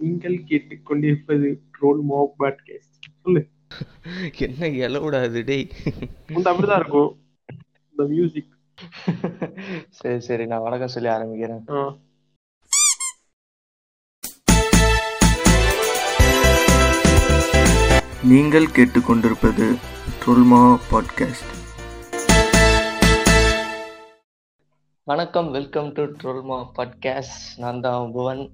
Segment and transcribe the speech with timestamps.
[0.00, 3.42] நீங்கள் கேட்டுக்கொண்டிருப்பது ட்ரோல் மோ பாட்காஸ்ட் சொல்லு.
[4.38, 5.68] என்ன எலவுடா அது டேய்
[6.28, 7.10] இந்த அப்படிதான் இருக்கும்.
[7.90, 8.50] இந்த மியூசிக்
[9.88, 11.64] சரி சரி நான் வணக்கம் சொல்லி ஆரம்பிக்கிறேன்.
[18.24, 19.66] நீங்கள் கேட்டுக்கொண்டிருப்பது
[20.24, 21.52] ட்ரோல்மா பாட்காஸ்ட்
[25.04, 28.50] வணக்கம் வெல்கம் டு ட்ரோல்மா பாட்காஸ்ட் நான் தான் புவன்.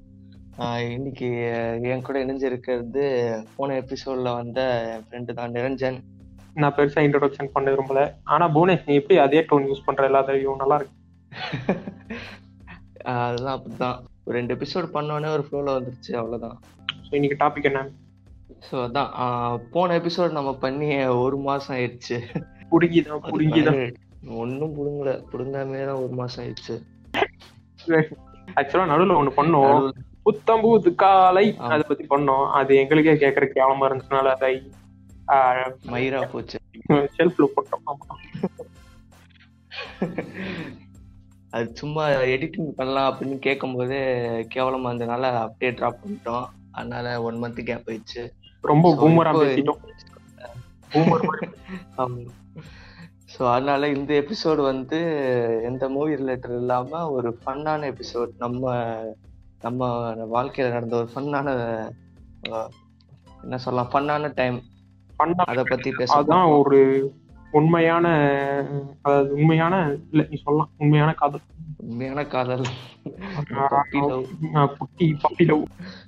[0.90, 1.28] இன்னைக்கு
[1.82, 3.02] என் கூட இணைஞ்சிருக்கிறது
[3.56, 4.60] போன எபிசோட்ல வந்த
[4.92, 5.98] என் ஃப்ரெண்டு தான் நிரஞ்சன்.
[6.54, 8.14] நான் பெருசா இன்ட்ரோடக்ஷன் பண்ண விரும்பல.
[8.24, 10.96] ஆனா புவனேஷ் நீ எப்படி அதே டோன் யூஸ் பண்ற எல்லா தடவையும் நல்லா இருக்கு.
[13.02, 16.58] அதெல்லாம் அப்படிதான் ஒரு ரெண்டு எபிசோட் பண்ணோடனே ஒரு ஃப்ளோல வந்துருச்சு அவ்வளவுதான்.
[17.02, 17.88] So, இன்னைக்கு டாபிக் என்ன?
[18.70, 22.18] ஸோ அதான் போன எபிசோட் நம்ம பண்ணி ஒரு மாசம் ஆயிடுச்சு.
[22.70, 24.06] புடுங்கிதான் புடுங்கிதான்.
[24.26, 25.10] ஒன்றும் புடுங்கல.
[25.32, 26.74] புடுங்காமே தான் ஒரு மாசம் ஆயிடுச்சு.
[28.56, 29.90] ஆக்சுவலா நடுவுல ஒண்ணு பண்ணோம்.
[30.24, 31.56] புத்தம்பூத்து காலை.
[31.56, 32.50] அதை பத்தி பண்ணோம்.
[32.50, 34.70] அது எங்களுக்கே கேட்கற கேவலமா இருந்துச்சுனால அதை
[35.86, 36.58] மயிரா போச்சு.
[36.88, 37.82] ஷெல்ஃப்ல போட்டோம்.
[41.50, 43.96] அது சும்மா எடிட்டிங் பண்ணலாம் அப்படின்னு கேட்கும்போது
[44.54, 46.46] கேவலமா இருந்தனால அப்படியே ட்ராப் பண்ணிட்டோம்.
[46.70, 48.30] அதனால ஒன் மந்த் கேப் ஆயிடுச்சு.
[48.60, 49.80] ரொம்ப பூமரா பேசிட்டோம்.
[50.92, 51.24] பூமர்
[53.38, 54.98] ஸோ அதனால இந்த எபிசோடு வந்து
[55.62, 58.64] எந்த மூவி ரிலேட்டட் இல்லாம ஒரு ஃபன்னான எபிசோட் நம்ம
[59.62, 59.86] நம்ம
[60.32, 61.46] வாழ்க்கையில நடந்த ஒரு ஃபன்னான
[63.42, 64.58] என்ன சொல்லலாம் ஃபன்னான டைம்
[65.44, 66.56] அத பத்தி பேச அதான் போறோம்.
[66.58, 66.80] ஒரு
[67.52, 68.06] உண்மையான
[69.02, 69.74] அதாவது உண்மையான
[70.10, 71.44] இல்ல நீ சொல்லலாம் உண்மையான காதல்.
[71.82, 72.66] உண்மையான காதல்.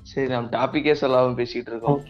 [0.04, 2.00] சரி நம்ம டாபிக்கே சொல்லாம பேசிட்டு இருக்கோம்.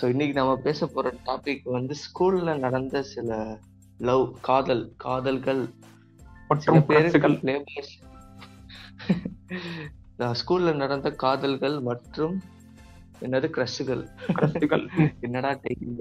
[0.00, 3.30] ஸோ இன்னைக்கு நம்ம பேச போற டாபிக் வந்து ஸ்கூல்ல நடந்த சில
[4.00, 5.62] லவ் காதல் காதல்கள்
[6.50, 7.90] மற்றும் பேருக்கு பேருகள் playboys.
[10.40, 12.34] ஸ்கூல்ல நடந்த காதல்கள் மற்றும்
[13.22, 14.02] என்னது கிரஷுகள்
[15.20, 15.98] என்னடா டேக்கிங்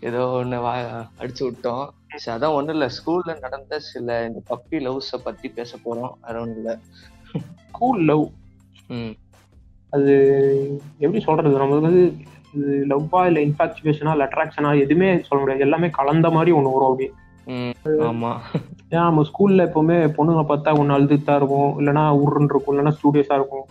[0.00, 0.72] ஏதோ ஒண்ணு வா
[1.18, 1.84] அடிச்சு விட்டோம்.
[2.16, 2.86] சரி, அதான் ஒண்ணும் இல்ல.
[2.96, 6.14] ஸ்கூல்ல நடந்த சில இந்த பப்பி லவ்ஸ பத்தி பேச போறோம்.
[6.24, 6.72] வேற ஒண்ணும் இல்ல.
[7.70, 8.24] கூல் லவ்
[9.92, 10.12] அது
[10.98, 11.58] எப்படி சொல்றது?
[11.58, 12.02] நம்ம வந்து
[12.56, 15.66] இது லவ்வா இல்ல இன்ஃபாக்சுவேஷனா இல்ல அட்ராக்ஷனா எதுவுமே சொல்ல முடியாது.
[15.66, 17.12] எல்லாமே கலந்த மாதிரி ஒண்ணு வரும் அப்படியே.
[17.54, 17.74] ம்
[18.10, 18.30] ஆமா.
[18.92, 23.66] நம்ம ஸ்கூல்ல எப்பவுமே பொண்ணுங்க பார்த்தா ஒண்ணு அழுதுட்டா இருக்கும் இல்லைன்னா உருன்னு இருக்கும் இல்லைன்னா ஸ்டூடியோஸா இருக்கும்.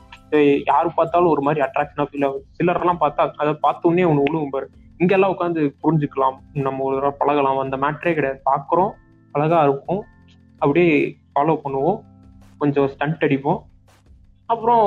[0.70, 2.46] யாரு பார்த்தாலும் ஒரு மாதிரி அட்ராக்ஷனா ஃபீல் ஆகும்.
[2.58, 4.68] சிலர்லாம் பார்த்தா அதை பார்த்த உடனே ஒண்ணு உழுவும் பாரு.
[5.02, 6.38] இங்கெல்லாம் உட்காந்து புரிஞ்சுக்கலாம்.
[6.66, 7.62] நம்ம ஒரு தடவை பழகலாம்.
[7.64, 8.40] அந்த மேட்ரே கிடையாது.
[8.52, 8.92] பார்க்குறோம்
[9.36, 10.02] அழகா இருக்கும்.
[10.64, 10.92] அப்படியே
[11.34, 11.98] ஃபாலோ பண்ணுவோம்.
[12.62, 13.62] கொஞ்சம் ஸ்டண்ட் அடிப்போம்.
[14.54, 14.84] அப்புறம்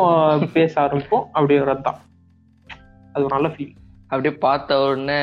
[0.57, 1.27] பேச ஆரம்பிப்போம்.
[1.37, 2.01] அப்படியே ரத்தான்
[3.13, 3.75] அது ஒரு நல்ல ஃபீல்
[4.11, 5.21] அப்படியே பார்த்த உடனே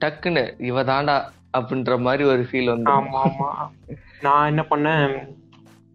[0.00, 1.16] டக்குன்னு இவ தாண்டா
[1.54, 3.50] அப்படின்ற மாதிரி ஒரு ஃபீல் வந்து ஆமா ஆமா.
[4.22, 5.04] நான் என்ன பண்ணேன்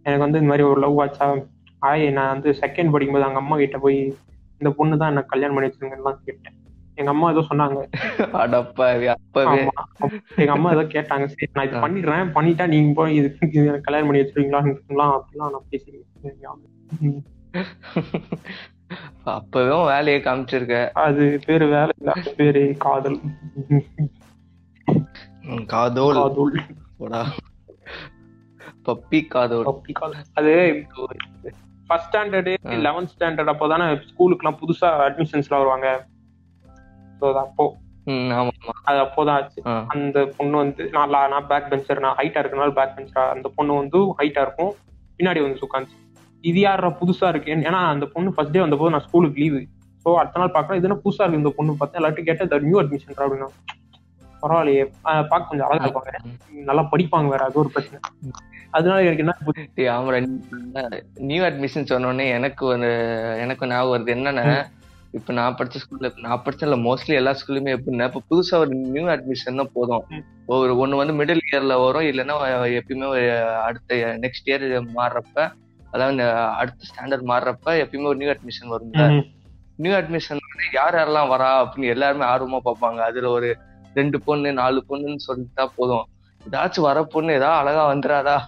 [0.05, 1.27] எனக்கு வந்து இந்த மாதிரி ஒரு லவ் ஆச்சா
[1.81, 3.99] ஆய் நான் வந்து செகண்ட் படிக்கும்போது அவங்க அம்மா கிட்ட போய்
[4.61, 6.57] இந்த பொண்ணு தான் எனக்கு கல்யாணம் பண்ணி வச்சிருங்கலாம் கேட்டேன்.
[6.97, 7.77] எங்க அம்மா ஏதோ சொன்னாங்க.
[10.37, 11.25] எங்க அம்மா ஏதோ கேட்டாங்க.
[11.31, 13.29] சரி நான் இது பண்ணிடுறேன் பண்ணிட்டா நீங்க போய் இது
[13.87, 14.61] கல்யாணம் பண்ணி வச்சிருக்கீங்களா
[15.15, 17.21] அப்படிலாம் நான் பேசிருக்கேன்
[18.91, 18.97] ம்.
[19.31, 20.77] அப்பவே உன் வேலையை காமிச்சிருக்க.
[20.99, 22.13] அது பேரு வேலை இல்ல.
[22.37, 23.19] பேரு காதல்.
[25.65, 26.15] காதோல்.
[26.15, 26.55] காதல்.
[26.97, 27.21] போடா.
[28.85, 29.65] பப்பி காதோல்.
[29.65, 30.25] பப்பி காதல்.
[30.33, 30.53] அது
[31.87, 32.51] ஃபர்ஸ்ட் ஸ்டாண்டர்டு
[32.81, 35.87] லெவன்த் ஸ்டாண்டர்ட் அப்போதானே ஸ்கூலுக்குலாம் புதுசா அட்மிஷன்ஸ்லாம் வருவாங்க.
[37.21, 37.65] ஸோ அது அப்போ.
[38.83, 39.59] அது அப்போதான் ஆச்சு.
[39.87, 43.99] அந்த பொண்ணு வந்து நான் நான் பேக் பெஞ்சர் நான் ஹைட்டா இருக்கனால பேக் பெஞ்சரா அந்த பொண்ணு வந்து
[44.19, 44.71] ஹைட்டா இருக்கும்.
[45.19, 45.97] பின்னாடி வந்து உட்காந்து
[46.43, 49.61] இது யாரா புதுசா இருக்கு ஏன்னா அந்த பொண்ணு ஃபர்ஸ்ட் டே வந்தபோது நான் ஸ்கூலுக்கு லீவு
[50.05, 53.17] ஸோ அடுத்த நாள் பார்க்கறேன் இது என்ன புதுசா இருக்கு இந்த பொண்ணு பார்த்தா எல்லாத்தையும் கேட்டேன் நியூ அட்மிஷன்
[53.17, 53.49] அப்படின்னா
[54.43, 56.11] பரவாயில்லையே பார்க்க கொஞ்சம் அழகா இருப்பாங்க
[56.69, 57.99] நல்லா படிப்பாங்க வேற அது ஒரு பிரச்சனை.
[58.73, 59.33] அதனால எனக்கு என்ன
[59.95, 60.19] ஆமாடா
[61.29, 62.89] நியூ அட்மிஷன் சொன்னோடனே எனக்கு ஒரு
[63.43, 64.15] எனக்கு ஞாபகம் வருது.
[64.15, 64.45] என்னன்னா
[65.13, 69.65] இப்ப நான் படிச்ச ஸ்கூல்ல நான் படிச்சல மோஸ்ட்லி எல்லா ஸ்கூல்லுமே எப்படின்னா இப்ப புதுசா ஒரு நியூ அட்மிஷன்
[69.75, 70.03] போதும்.
[70.55, 72.35] ஒரு ஒண்ணு வந்து மிடில் இயர்ல வரும் இல்லைன்னா
[72.79, 73.09] எப்பயுமே
[73.67, 73.91] அடுத்த
[74.23, 74.65] நெக்ஸ்ட் இயர்
[74.97, 75.47] மாறுறப்ப
[75.91, 78.89] அதாவது அடுத்த ஸ்டாண்டர்ட் மாறுறப்ப எப்பயுமே ஒரு நியூ அட்மிஷன் வரும்.
[79.75, 80.39] நியூ அட்மிஷன்
[80.73, 82.97] யார் யாரெல்லாம் வரா அப்படின்னு எல்லாருமே ஆர்வமா பார்ப்பாங்க.
[82.97, 83.57] அதுல ஒரு
[83.93, 86.05] ரெண்டு பொண்ணு நாலு பொண்ணுன்னு சொல்லிட்டா போதும்.
[86.51, 88.39] ஏதாச்சும் வர பொண்ணு ஏதாவது அழகா வந்துடாதா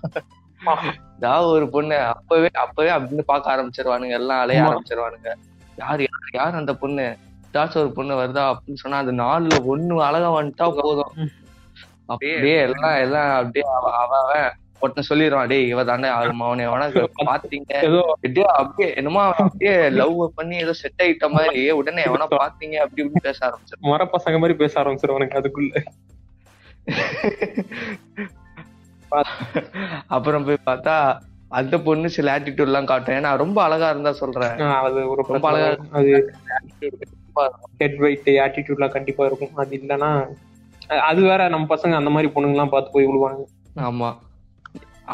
[1.16, 4.10] ஏதாவது ஒரு பொண்ணு அப்பவே அப்பவே அப்படின்னு பார்க்க ஆரம்பிச்சிருவானுங்க.
[4.10, 4.62] எல்லாம் அலைய.
[4.62, 5.34] ஆரம்பிச்சிருவானுங்க.
[5.76, 7.18] யார் யார் யார் அந்த பொண்ணு?
[7.54, 11.12] ஏதாச்சும் ஒரு பொண்ணு வருதா அப்படின்னு சொன்னா அந்த நாலுல ஒண்ணு அழகா வந்துட்டா போதும்.
[12.06, 14.52] அப்படியே எல்லாம் எல்லாம் அப்படியே அவ- அவ அவன்
[14.84, 17.72] ஒருத்தன் சொல்லிடுவான் டேய் இவ தானே அவனை உனக்கு பாத்தீங்க.
[17.88, 22.76] ஏதோ அப்படியே அப்படியே என்னமோ அப்படியே லவ் பண்ணி ஏதோ செட் ஆயிட்ட மாதிரி உடனே எவனா பாத்தீங்க?
[22.84, 23.90] அப்படி இப்படி பேச ஆரம்பிச்சிருவான்.
[23.92, 25.74] மர பசங்க மாதிரி பேச ஆரம்பிச்சிருவானுங்க அதுக்குள்ள.
[30.10, 30.96] அப்புறம் போய் பார்த்தா
[31.52, 33.18] அந்த பொண்ணு சில ஆட்டிடியூட் எல்லாம் காட்டும்.
[33.18, 34.56] ஏன்னா ரொம்ப அழகா இருந்தா சொல்றேன்.
[34.80, 35.68] அது ஒரு ரொம்ப அழகா.
[36.00, 36.12] அது
[37.80, 39.56] ஹெட் வெயிட் ஆட்டிடியூட்லாம் கண்டிப்பா இருக்கும்.
[39.56, 40.10] அது இல்லைன்னா
[41.04, 43.44] அது வேற நம்ம பசங்க அந்த மாதிரி பொண்ணுங்கலாம் பார்த்து போய் விழுவாங்க
[43.84, 44.10] ஆமா.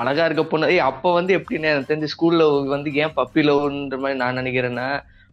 [0.02, 0.72] அழகா இருக்க பொண்ணு.
[0.74, 2.44] ஏய் அப்ப வந்து எப்படின்னா எனக்கு தெரிஞ்சு ஸ்கூல்ல
[2.74, 4.88] வந்து ஏன் பப்பி லவ்ன்ற மாதிரி நான் நினைக்கிறேன்னா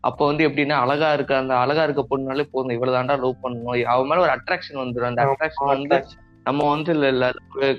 [0.09, 2.75] அப்ப வந்து எப்படின்னா அழகா இருக்க அந்த அழகா இருக்க பொண்ணுனாலே போதும்.
[2.77, 3.79] இவ்வளவு தாண்டா லவ் பண்ணணும்.
[3.93, 5.99] அவ மேல ஒரு அட்ராக்ஷன் வந்துடும் அந்த அட்ராக்ஷன் வந்து
[6.49, 7.27] நம்ம வந்து இல்ல இல்ல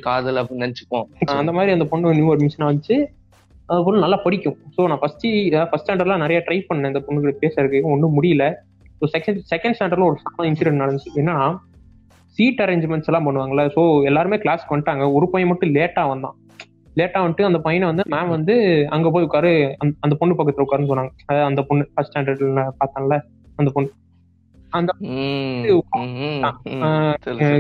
[0.08, 1.06] காதல் அப்படின்னு நினைச்சுப்போம்.
[1.42, 2.96] அந்த மாதிரி அந்த பொண்ணு நியூ அட்மிஷன் ஆச்சு
[3.70, 4.58] அந்த பொண்ணு நல்லா படிக்கும்.
[4.76, 5.26] ஸோ நான் ஃபர்ஸ்ட்
[5.70, 6.92] ஃபர்ஸ்ட் ஸ்டாண்டர்ட்லாம் நிறைய ட்ரை பண்ணேன்.
[6.94, 8.46] இந்த பொண்ணு கிட்ட பேசுறதுக்கு ஒன்றும் முடியல.
[9.00, 11.12] ஸோ செகண்ட் செகண்ட் ஸ்டாண்டர்ட்ல ஒரு இன்சிடென்ட் நடந்துச்சு.
[11.22, 11.38] என்னன்னா
[12.38, 13.66] சீட் அரேஞ்ச்மெண்ட்ஸ் எல்லாம் பண்ணுவாங்கல்ல.
[13.76, 15.06] ஸோ எல்லாருமே கிளாஸ்க்கு வந்துட்டாங்க.
[15.18, 16.36] ஒரு பையன் மட்டும் லேட்டா வந்தான்.
[16.98, 19.76] லேட்டா வந்துட்டு அந்த பையனை வந்து மேம் வந்து அங்க போய் உட்காரு.
[20.00, 21.10] அந்த- பொண்ணு பக்கத்துல உட்காருன்னு சொன்னாங்க.
[21.26, 23.22] அதாவது அந்த பொண்ணு ஃபர்ஸ்ட் ஸ்டாண்டர்ட்ல பார்த்தான்ல
[23.56, 23.92] அந்த பொண்ணு.
[24.70, 24.94] அந்த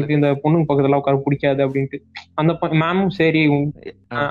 [0.09, 1.99] இந்த பொண்ணுங்க பக்கத்துல உட்கார பிடிக்காது அப்படின்ட்டு.
[2.33, 3.71] அந்த மேமும் சரி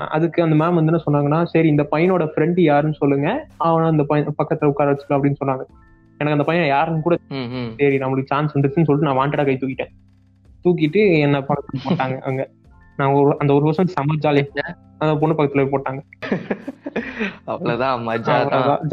[0.07, 3.47] அதுக்கு அந்த மேம் வந்து என்ன சொன்னாங்கன்னா சரி இந்த பையனோட ஃப்ரெண்டு யாருன்னு சொல்லுங்க.
[3.57, 5.63] அவனை அந்த பையன் பக்கத்துல உட்கார வச்சுக்கலாம் அப்படின்னு சொன்னாங்க.
[6.17, 7.17] எனக்கு அந்த பையன் யாருன்னு கூட.
[7.77, 9.91] சரி நம்மளுக்கு சான்ஸ் வந்துருச்சுன்னு சொல்லிட்டு நான் வாண்டடா கை தூக்கிட்டேன்.
[10.63, 12.49] தூக்கிட்டு என்ன பக்கத்துல போட்டாங்க அங்க.
[12.99, 14.65] நான் ஒரு அந்த ஒரு வருஷம் செம்ம ஜாலியா
[15.01, 16.01] அந்த பொண்ணு பக்கத்துல போட்டாங்க.
[17.51, 18.37] அவ்வளவுதான் மஜா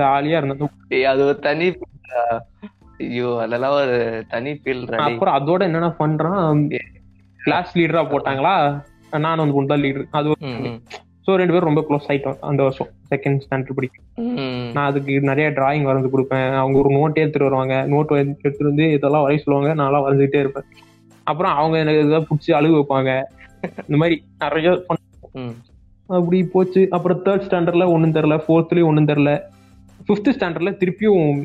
[0.00, 0.68] ஜாலியா இருந்தது.
[1.12, 1.68] அது ஒரு தனி.
[3.04, 3.96] ஐயோ அதெல்லாம் ஒரு
[4.32, 6.60] தனி ஃபீல் அப்புறம் அதோட என்னென்ன பண்றான்?
[7.40, 8.54] கிளாஸ் லீடரா போட்டாங்களா?
[9.24, 10.36] நானும் அந்த பொண்ணு தான் லீடர் அது
[11.26, 12.88] ஸோ ரெண்டு பேரும் ரொம்ப க்ளோஸ் ஆயிட்டோம் அந்த வருஷம்.
[13.10, 14.34] செகண்ட் ஸ்டாண்டர்ட் படிக்கும்
[14.74, 16.50] நான் அதுக்கு நிறைய டிராயிங் வரைஞ்சு கொடுப்பேன்.
[16.62, 17.76] அவங்க ஒரு நோட்டே எடுத்துட்டு வருவாங்க.
[17.92, 19.70] நோட் எடுத்துட்டு வந்து இதெல்லாம் வரைய சொல்லுவாங்க.
[19.80, 20.66] நான்லாம் வரைஞ்சிட்டே இருப்பேன்.
[21.30, 23.12] அப்புறம் அவங்க எனக்கு ஏதாவது பிடிச்சி அழுகு வைப்பாங்க.
[23.64, 24.84] இந்த மாதிரி நிறைய.
[26.06, 26.86] அப்படி போச்சு.
[26.90, 28.40] அப்புறம் தேர்ட் ஸ்டாண்டர்ட்ல ஒண்ணும் தெரியல.
[28.48, 29.40] ஃபோர்த்லயும் ஒண்ணும் தெரியல.
[30.08, 31.44] ஃபிஃப்த் ஸ்டாண்டர்ட்ல திருப்பியும்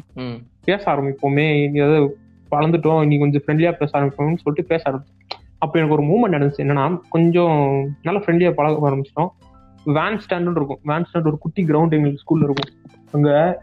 [0.64, 1.74] பேச ஆரம்பிப்போமே.
[1.74, 2.18] ஏதாவது
[2.52, 3.08] வளர்ந்துட்டோம்.
[3.08, 5.38] நீ கொஞ்சம் ஃப்ரெண்ட்லியா பேச ஆரம்பிப்போம்னு சொல்லிட்டு பேச ஆரம்பிச்சோம்.
[5.58, 6.64] அப்போ எனக்கு ஒரு மூமெண்ட் நடந்துச்சு.
[6.66, 9.28] என்னன்னா கொஞ்சம் நல்லா ஃப்ரெண்ட்லியா பழக ஆரம்பிச்சிட்டோம்.
[9.86, 10.80] வேன் ஸ்டாண்ட் இருக்கும்.
[10.84, 12.74] வேன் ஸ்டாண்ட் ஒரு குட்டி கிரவுண்ட் எங்களுக்கு ஸ்கூல்ல இருக்கும்.
[13.12, 13.62] அங்க.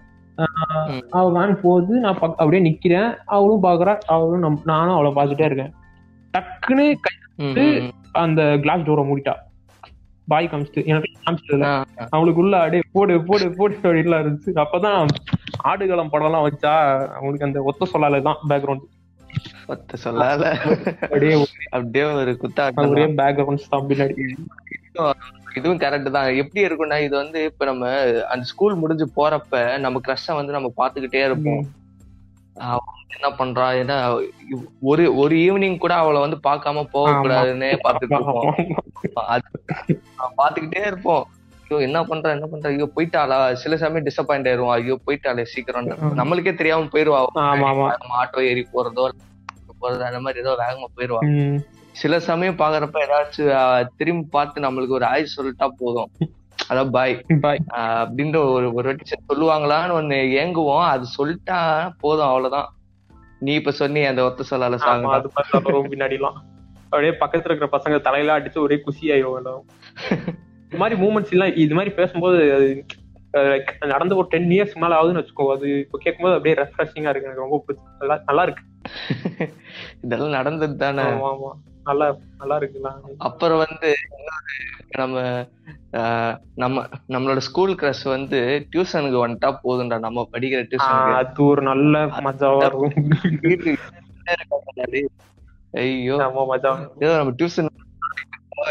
[1.11, 2.01] அவ வேன் போகுது.
[2.01, 3.17] நான் அப்படியே நிக்கிறேன்.
[3.25, 3.99] அவளும் பாக்குறா.
[3.99, 5.73] அவளும் நானும் அவளை பார்த்துட்டே இருக்கேன்.
[6.39, 7.93] டக்குன்னு கை
[8.25, 9.35] அந்த கிளாஸ் டோரை மூடிட்டா.
[10.31, 11.69] பாய் காமிச்சிட்டு எனக்கு காமிச்சிட்டு
[12.15, 14.53] அவளுக்குள்ள அப்படியே போடு போடு போடு அப்படின்லாம் இருந்துச்சு.
[14.65, 15.11] அப்பதான்
[15.71, 16.73] ஆடுகளம் படம்லாம் வச்சா
[17.19, 18.87] அவனுக்கு அந்த ஒத்த சொல்லால தான் பேக்ரவுண்ட்
[19.73, 20.43] ஒத்த சொல்லால.
[21.11, 21.35] அப்படியே
[21.77, 24.27] அப்படியே ஒரு குத்தாட்டம் ஒரே பேக்ரவுண்ட்ஸ் தான் பின்னாடி.
[25.59, 26.29] இதுவும் கரெக்ட் தான்.
[26.43, 27.91] எப்படி இருக்கும்னா இது வந்து இப்ப நம்ம
[28.33, 31.65] அந்த ஸ்கூல் முடிஞ்சு போறப்ப நம்ம கிரஷ வந்து நம்ம பாத்துக்கிட்டே இருப்போம்.
[33.17, 33.67] என்ன பண்றா?
[33.81, 33.97] ஏன்னா
[34.91, 38.57] ஒரு ஒரு ஈவினிங் கூட அவளை வந்து பார்க்காம போக கூடாதுன்னே பாத்துட்டு இருப்போம்.
[40.41, 41.25] பாத்துக்கிட்டே இருப்போம்.
[41.63, 42.35] ஐயோ என்ன பண்றா?
[42.37, 42.73] என்ன பண்றா?
[42.75, 43.39] ஐயோ போயிட்டாளா?
[43.63, 45.89] சில சமயம் டிசப்பாயிண்ட் ஆயிருவோம் ஐயோ போயிட்டாளே சீக்கிரம்
[46.21, 47.21] நம்மளுக்கே தெரியாம போயிருவா
[48.21, 49.07] ஆட்டோ ஏறி போறதோ
[49.81, 51.23] போறது அந்த மாதிரி ஏதோ வேகமா போயிருவா.
[52.03, 56.11] சில சமயம் பாக்குறப்ப ஏதாச்சும் திரும்பி பார்த்து நம்மளுக்கு ஒரு ஆய் சொல்லிட்டா போதும்.
[56.67, 57.61] அதான் பாய் பாய்
[57.97, 60.87] அப்படின்ற ஒரு ஒரு வாட்டி சொல்லுவாங்களான்னு ஒண்ணு ஏங்குவோம்.
[60.93, 61.59] அது சொல்லிட்டா
[62.03, 62.69] போதும் அவ்வளவுதான்.
[63.43, 65.31] நீ இப்ப சொன்னி அந்த ஒத்த சொல்லால சாங் அது
[65.89, 66.39] பின்னாடி எல்லாம்
[66.87, 69.39] அப்படியே பக்கத்துல இருக்கிற பசங்க தலையில அடிச்சு ஒரே குஷி ஆயிடும்
[70.65, 72.39] இந்த மாதிரி மூமெண்ட்ஸ் எல்லாம் இது மாதிரி பேசும்போது
[73.47, 77.29] like நடந்து ஒரு டென் இயர்ஸ் மேல ஆகுதுன்னு வச்சுக்கோ அது இப்போ கேட்கும்போது அப்படியே ரெஃப்ரெஷிங்கா இருக்கு.
[77.29, 78.63] எனக்கு ரொம்ப பிடிச்சி நல்லா நல்லா இருக்கு.
[80.05, 81.51] இதெல்லாம் நடந்தது தானே ஆமா ஆமா.
[81.87, 82.07] நல்லா
[82.41, 82.91] நல்லா இருக்குல்ல
[83.27, 83.91] அப்புறம் வந்து
[84.97, 85.17] நம்ம
[86.55, 86.83] நம்ம
[87.15, 88.39] நம்மளோட ஸ்கூல் கிரஷ் வந்து
[88.71, 91.95] டியூஷனுக்கு வந்துட்டா போதும்டா நம்ம படிக்கிற ஆஹ், டியூஷனுக்கு அது ஒரு நல்ல
[92.27, 92.95] மஜாவா இருக்கும்.
[95.75, 96.17] ஐயோ.
[96.27, 97.71] ஆமா மஜா ஏதோ நம்ம டியூஷன்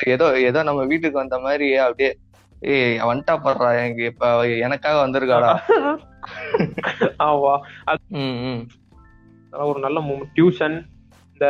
[0.10, 2.12] ஏதோ ஏதோ நம்ம வீட்டுக்கு வந்த மாதிரி அப்படியே
[2.62, 4.28] ஏய் வந்துட்டா படுறா எங்க இப்ப
[4.60, 5.52] எனக்காக வந்திருக்காடா.
[7.26, 7.54] ஆமா.
[9.54, 10.00] ஒரு நல்ல
[10.34, 10.78] டியூஷன்
[11.34, 11.48] இந்த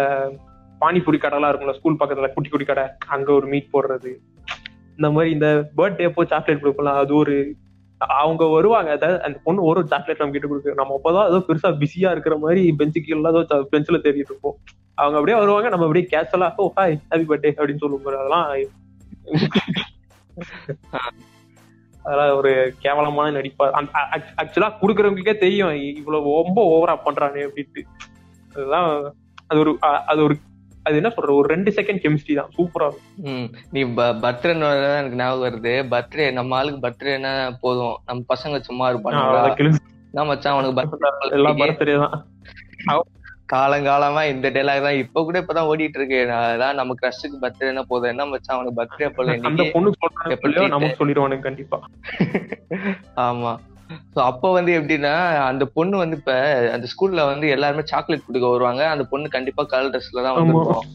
[0.85, 4.11] பானிபூரி கடைலாம் இருக்கும்ல ஸ்கூல் பக்கத்துல குட்டி குட்டி கடை அங்க ஒரு மீட் போடுறது.
[4.99, 7.35] இந்த மாதிரி இந்த பர்த்டே அப்போ சாக்லேட் கொடுக்கலாம் அது ஒரு
[8.19, 12.09] அவங்க வருவாங்க அதாவது அந்த பொண்ணு ஒரு சாக்லேட் நம்ம கிட்ட கொடுக்கு நம்ம அப்பதான் ஏதோ பெருசா பிஸியா
[12.15, 13.41] இருக்கிற மாதிரி பெஞ்சு கீழே ஏதோ
[13.73, 14.57] பெஞ்சில் தேடிட்டு இருப்போம்.
[14.97, 18.47] அவங்க அப்படியே வருவாங்க நம்ம அப்படியே கேஷுவலா ஓ ஹாய் ஹாப்பி பர்த்டே அப்படின்னு சொல்லும் அதெல்லாம்
[22.05, 22.51] அதெல்லாம் ஒரு
[22.83, 23.65] கேவலமான நடிப்பா
[24.41, 27.81] ஆக்சுவலா குடுக்கறவங்களுக்கே தெரியும் இவ்வளவு ரொம்ப ஓவரா பண்றானே அப்படின்ட்டு.
[28.55, 28.89] அதுதான்
[29.49, 29.71] அது ஒரு
[30.11, 30.35] அது ஒரு
[30.87, 32.51] அது என்ன சொல்ற ஒரு ரெண்டு செகண்ட் கெமிஸ்ட்ரி தான்.
[32.57, 33.47] சூப்பரா இருக்கும்.
[33.75, 33.81] நீ
[34.25, 34.51] பர்த்டே
[34.99, 35.73] எனக்கு ஞாபகம் வருது.
[35.93, 37.33] பர்த்டே நம்ம ஆளுக்கு பர்த்டேனா
[37.65, 37.97] போதும்?
[38.09, 39.67] நம்ம பசங்க சும்மா இருப்பாங்க.
[40.17, 40.75] நான் மச்சான் அவனுக்கு
[41.39, 43.05] எல்லாம் பர்த்டே பர்த்டே தான்.
[43.53, 44.99] காலங்காலமா இந்த டைலாக் தான்.
[45.01, 46.19] இப்ப கூட இப்பதான் ஓடிட்டு இருக்கு.
[46.37, 48.11] அதான் நம்ம கிரஷுக்கு பர்த்டேனா போதும்?
[48.13, 51.79] என்ன மச்சான் அவனுக்கு பர்த்டே போல அந்த பொண்ணு சொல்றாங்க நமக்கு சொல்லிடுவானுங்க கண்டிப்பா.
[53.27, 53.53] ஆமா.
[54.13, 55.13] சோ அப்ப வந்து எப்படின்னா
[55.47, 56.33] அந்த பொண்ணு வந்து இப்ப
[56.75, 58.83] அந்த ஸ்கூல்ல வந்து எல்லாருமே சாக்லேட் கொடுக்க வருவாங்க.
[58.93, 60.37] அந்த பொண்ணு கண்டிப்பா கலர் ட்ரெஸ்ல தான்.
[60.37, 60.85] வந்திருக்கும்.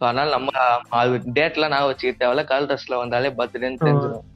[0.00, 0.50] So, அதனால நம்ம
[1.00, 2.44] அது டேட் எல்லாம் நான் வச்சுக்க தேவையில்ல.
[2.50, 4.26] கலர் ட்ரெஸ்ல வந்தாலே பர்த்டேன்னு தெரிஞ்சிடும்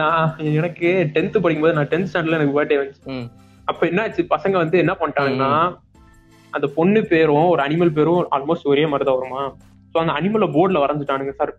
[0.00, 0.22] நான்
[0.58, 3.18] எனக்கு டென்த் படிக்கும்போது நான் டென்த் ஸ்டாண்டர்ட்ல எனக்கு பர்த்டே வந்துச்சு.
[3.68, 5.50] அப்ப என்னாச்சு பசங்க வந்து என்ன பண்ணிட்டாங்கன்னா
[6.52, 9.42] அந்த பொண்ணு பேரும் ஒரு அனிமல் பேரும் ஆல்மோஸ்ட் ஒரே மாதிரி தான் வருமா?
[9.92, 11.52] சோ அந்த அனிமல போர்டுல வரைஞ்சிட்டானுங்க சார்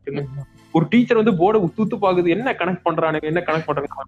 [0.72, 3.22] ஒரு டீச்சர் வந்து போர்டை உத்து உத்து பாக்குது என்ன கனெக்ட் பண்றானுங்க?
[3.22, 4.06] என்ன கனெக்ட் பண்றாங்க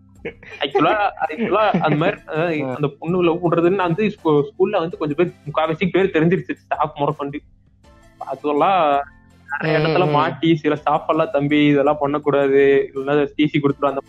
[0.60, 0.96] ஆக்சுவலா
[1.30, 6.12] ஆக்சுவலா அந்த மாதிரி அந்த பொண்ணு லவ் பண்றதுன்னு வந்து ஸ்கூ- ஸ்கூல்ல வந்து கொஞ்சம் பேர் முக்காவாசி பேர்
[6.14, 6.54] தெரிஞ்சிருச்சு.
[6.54, 7.42] ஸ்டாஃப் முறை கொண்டு.
[8.18, 9.04] அதெல்லாம்
[9.60, 10.12] நிறைய இடத்துல.
[10.12, 12.92] மாட்டி சில ஸ்டாஃப் எல்லாம் தம்பி இதெல்லாம் பண்ணக்கூடாது.
[12.96, 14.02] இல்லைன்னா டிசி கொடுத்துரும் அந்த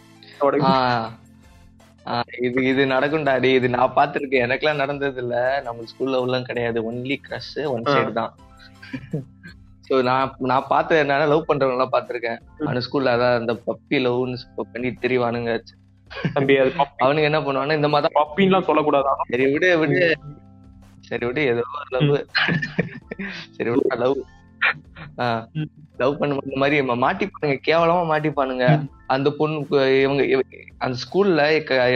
[2.41, 3.41] இது இது நடக்கும்டா.
[3.41, 4.45] டேய் இது நான் பார்த்திருக்கேன்.
[4.45, 6.93] எனக்கெல்லாம் நடந்தது இல்ல நம்ம ஸ்கூல்ல உள்ள கிடையாது.
[6.93, 7.83] Only crush one.
[7.83, 8.35] சைடு தான்.
[10.03, 14.89] நான் நான் பார்த்தது என்னன்னா லவ் பண்றவங்க எல்லாம் பார்த்திருக்கேன் அந்த ஸ்கூல்ல அதான் அந்த பப்பி லவ்னு பண்ணி
[14.89, 15.59] திரிவானுங்க.
[16.35, 19.13] தம்பி அது அவனுங்க என்ன பண்ணுவானுங்க இந்த மாதிரி பப்பின்லாம் சொல்லக்கூடாதா?
[19.29, 20.17] சரி விடு விடு.
[21.01, 22.19] சரி விடு ஏதோ லவ்
[23.51, 24.17] சரி விடு லவ்.
[25.97, 28.87] லவ் பண்ண இந்த மாதிரி ம- மாட்டிப்பானுங்க கேவலமா மாட்டிப்பானுங்க.
[29.07, 30.43] அந்த பொண்ணுக்கு இவங்க இவ-
[30.79, 31.41] அந்த ஸ்கூல்ல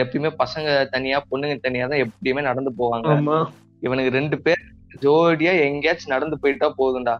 [0.03, 3.07] எப்பயுமே பசங்க தனியா பொண்ணுங்க தனியா தான் எப்படியுமே நடந்து போவாங்க.
[3.81, 4.61] இவனுக்கு ரெண்டு பேர்
[5.01, 7.17] ஜோடியா எங்கேயாச்சும் நடந்து போயிட்டா போதும்டா.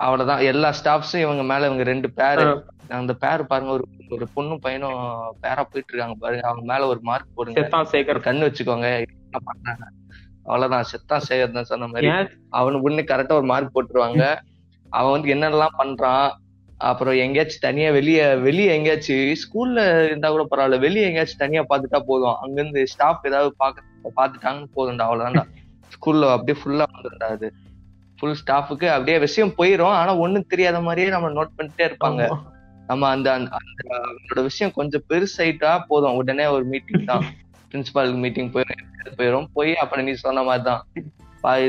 [0.00, 0.40] அவ்வளவுதான்.
[0.42, 2.44] எல்லா ஸ்டாஃப்ஸும் இவங்க மேல இவங்க ரெண்டு பேரு
[2.88, 4.98] அந்த பேர் பாருங்க ஒரு ஒரு பொண்ணும் பையனும்
[5.42, 6.46] பேரா போயிட்டு இருக்காங்க பாருங்க.
[6.46, 7.84] அவங்க மேல ஒரு மார்க் போடுங்க.
[7.92, 8.26] சேகர்.
[8.26, 8.88] கண்ணு வச்சுக்கோங்க.
[8.98, 9.84] என்ன பண்றாங்க?
[10.44, 10.84] அவ்வளவுதான்.
[10.92, 12.08] செத்தான் சேகர் தான் சொன்ன மாதிரி.
[12.50, 14.22] அவனுக்கு ஒண்ணு கரெக்டா ஒரு மார்க் போட்டுருவாங்க.
[14.90, 16.30] அவன் வந்து என்னென்னலாம் பண்றான்?
[16.78, 20.78] அப்புறம் எங்கேயாச்சும் தனியா வெளிய வெளிய எங்கேயாச்சும் ஸ்கூல்ல இருந்தா கூட பரவாயில்ல.
[20.78, 22.36] வெளிய எங்கேயாச்சும் தனியா பாத்துட்டா போதும்.
[22.36, 23.82] அங்க இருந்து ஸ்டாஃப் ஏதாவது பாக்க
[24.16, 25.06] பாத்துட்டாங்கன்னு போதும்டா.
[25.08, 25.44] அவ்வளவுதான்டா.
[25.96, 27.48] ஸ்கூல்ல அப்படியே ஃபுல்லா வந்துடும்டா அது.
[28.24, 29.94] ஃபுல் ஸ்டாஃபுக்கு அப்படியே விஷயம் போயிரும்.
[30.00, 32.22] ஆனா ஒண்ணும் தெரியாத மாதிரியே நம்ம நோட் பண்ணிட்டே இருப்பாங்க.
[32.86, 36.14] நம்ம அந்த அந்த அவங்களோட விஷயம் கொஞ்சம் பெருசாயிட்டா போதும்.
[36.14, 37.24] உடனே ஒரு மீட்டிங் தான்.
[37.72, 38.82] பிரின்சிபால் மீட்டிங் போயிடும்
[39.18, 39.48] போயிரும்.
[39.52, 40.86] போய் அப்புறம் நீ சொன்ன மாதிரி தான்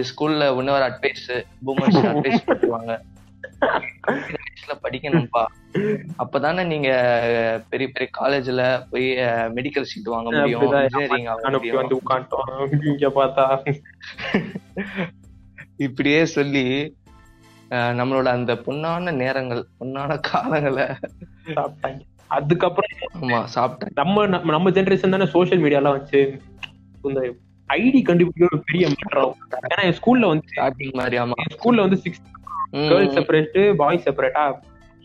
[0.09, 2.99] ஸ்கூல்ல ஒன்னு ஒரு அட்வைஸ் பூமர்ஸ் அட்வைஸ் பண்ணுவாங்க.
[3.61, 5.43] வயசுல படிக்கணும்ப்பா.
[6.23, 6.89] அப்பதானே நீங்க
[7.69, 9.07] பெரிய பெரிய காலேஜ்ல போய்
[9.57, 10.61] மெடிக்கல் சீட் வாங்க முடியும்.
[10.61, 10.81] அப்படிதான்.
[10.81, 11.99] இன்ஜினியரிங் ஆக அனுப்பி முடியும்.
[15.79, 16.65] இப்படியே சொல்லி
[17.99, 20.85] நம்மளோட அந்த பொன்னான நேரங்கள் பொன்னான காலங்களை
[21.55, 22.01] சாப்பிட்டாங்க.
[22.27, 26.19] அதுக்கப்புறம் ஆமா சாப்பிட்டேன் நம்ம நம்ம நம்ம ஜெனரேஷன் தானே சோஷியல் மீடியாலாம் வச்சு
[27.03, 27.21] இந்த
[27.69, 29.33] ஐடி கண்டுபிடிக்க பெரிய மாற்றம்
[29.65, 31.35] ஏன்னா என் ஸ்கூல்ல வந்து ஸ்டார்டிங் மாதிரி ஆமா.
[31.55, 32.23] ஸ்கூல்ல வந்து சிக்ஸ்
[32.89, 34.43] கேர்ள்ஸ் செப்பரேட் பாய்ஸ் செப்பரேட்டா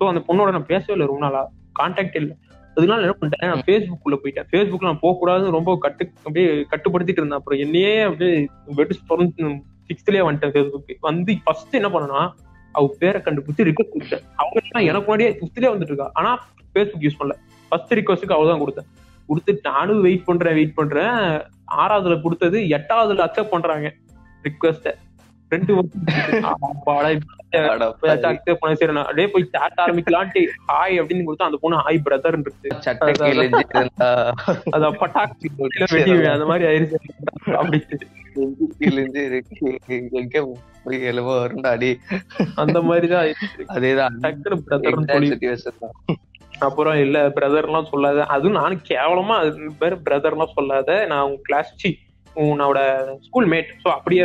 [0.00, 1.42] சோ அந்த பொண்ணோட நான் பேசவே இல்லை ரொம்ப நாளா.
[1.80, 2.32] கான்டாக்ட் இல்ல.
[2.76, 3.50] அதனால என்ன பண்ணிட்டேன்?
[3.52, 4.46] நான் ஃபேஸ்புக்குள்ள போயிட்டேன்.
[4.50, 7.40] ஃபேஸ்புக்ல நான் போக கூடாதுன்னு ரொம்ப கட்டு அப்படியே கட்டுப்படுத்திட்டு இருந்தேன்.
[7.40, 8.32] அப்புறம் என்னையே அப்படியே
[8.78, 9.48] வெட்டு தொடர்ந்து
[9.90, 12.22] சிக்ஸ்த்லயே வந்துட்டேன் ஃபேஸ்புக் வந்து ஃபர்ஸ்ட் என்ன பண்ணனா
[12.78, 16.08] அவ பேரை கண்டுபிடிச்சு ரிக்வஸ்ட் கொடுத்தேன் அவங்க எனக்கு முன்னாடியே ஃபிஃப்த்லயே வந்துட்டு இருக்கா.
[16.18, 16.32] ஆனா
[16.74, 17.36] ஃபேஸ்புக் யூஸ் பண்ணல.
[17.70, 18.88] ஃபர்ஸ்ட் ரிக்வஸ்ட்டுக்கு அவ தான் கொடுத்தேன்.
[19.28, 21.16] கொடுத்துட்டு நானும் வெயிட் பண்றேன் வெயிட் பண்றேன்.
[21.82, 23.88] ஆறாவதுல கொடுத்தது எட்டாவதுல அக்செப்ட் பண்றாங்க
[24.46, 24.92] ரிக்வஸ்ட்டை
[25.50, 25.88] ரெண்டு
[28.94, 32.44] அப்படியே போய் சாட் ஆரம்பிக்கலான்ட்டு ஹாய் அப்படின்னு கொடுத்தா அந்த பொண்ணு ஹாய் பிரதர்
[34.70, 36.94] அது பட்டாக்கு வெடி அந்த மாதிரி ஆயிருச்சு.
[41.62, 41.98] அடி.
[42.54, 43.26] அந்த மாதிரிதான்.
[43.68, 44.08] அதேதான்.
[44.22, 45.92] டக்குனு தான்.
[46.58, 48.24] அப்புறம் இல்ல பிரதர் எல்லாம் சொல்லாத.
[48.24, 51.06] அதுவும் நானும் கேவலமா அது பேர் பிரதர் எல்லாம் சொல்லாத.
[51.06, 51.98] நான் உன் கிளாஸ் சி
[52.42, 52.78] உன்னோட
[53.26, 54.24] ஸ்கூல் மேட் சோ அப்படியே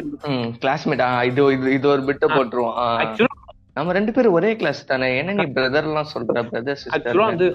[0.61, 2.75] கிளாஸ்மேட் இது இது இது ஒரு பிட்ட போட்டுருவோம்.
[3.01, 3.33] ஆக்சுவலா
[3.77, 5.07] நம்ம ரெண்டு பேரும் ஒரே கிளாஸ் தானே?
[5.19, 7.47] என்ன நீ பிரதர் எல்லாம் சொல்ற பிரதர் ஆக்சுவலா சிஸ்டர் வந்து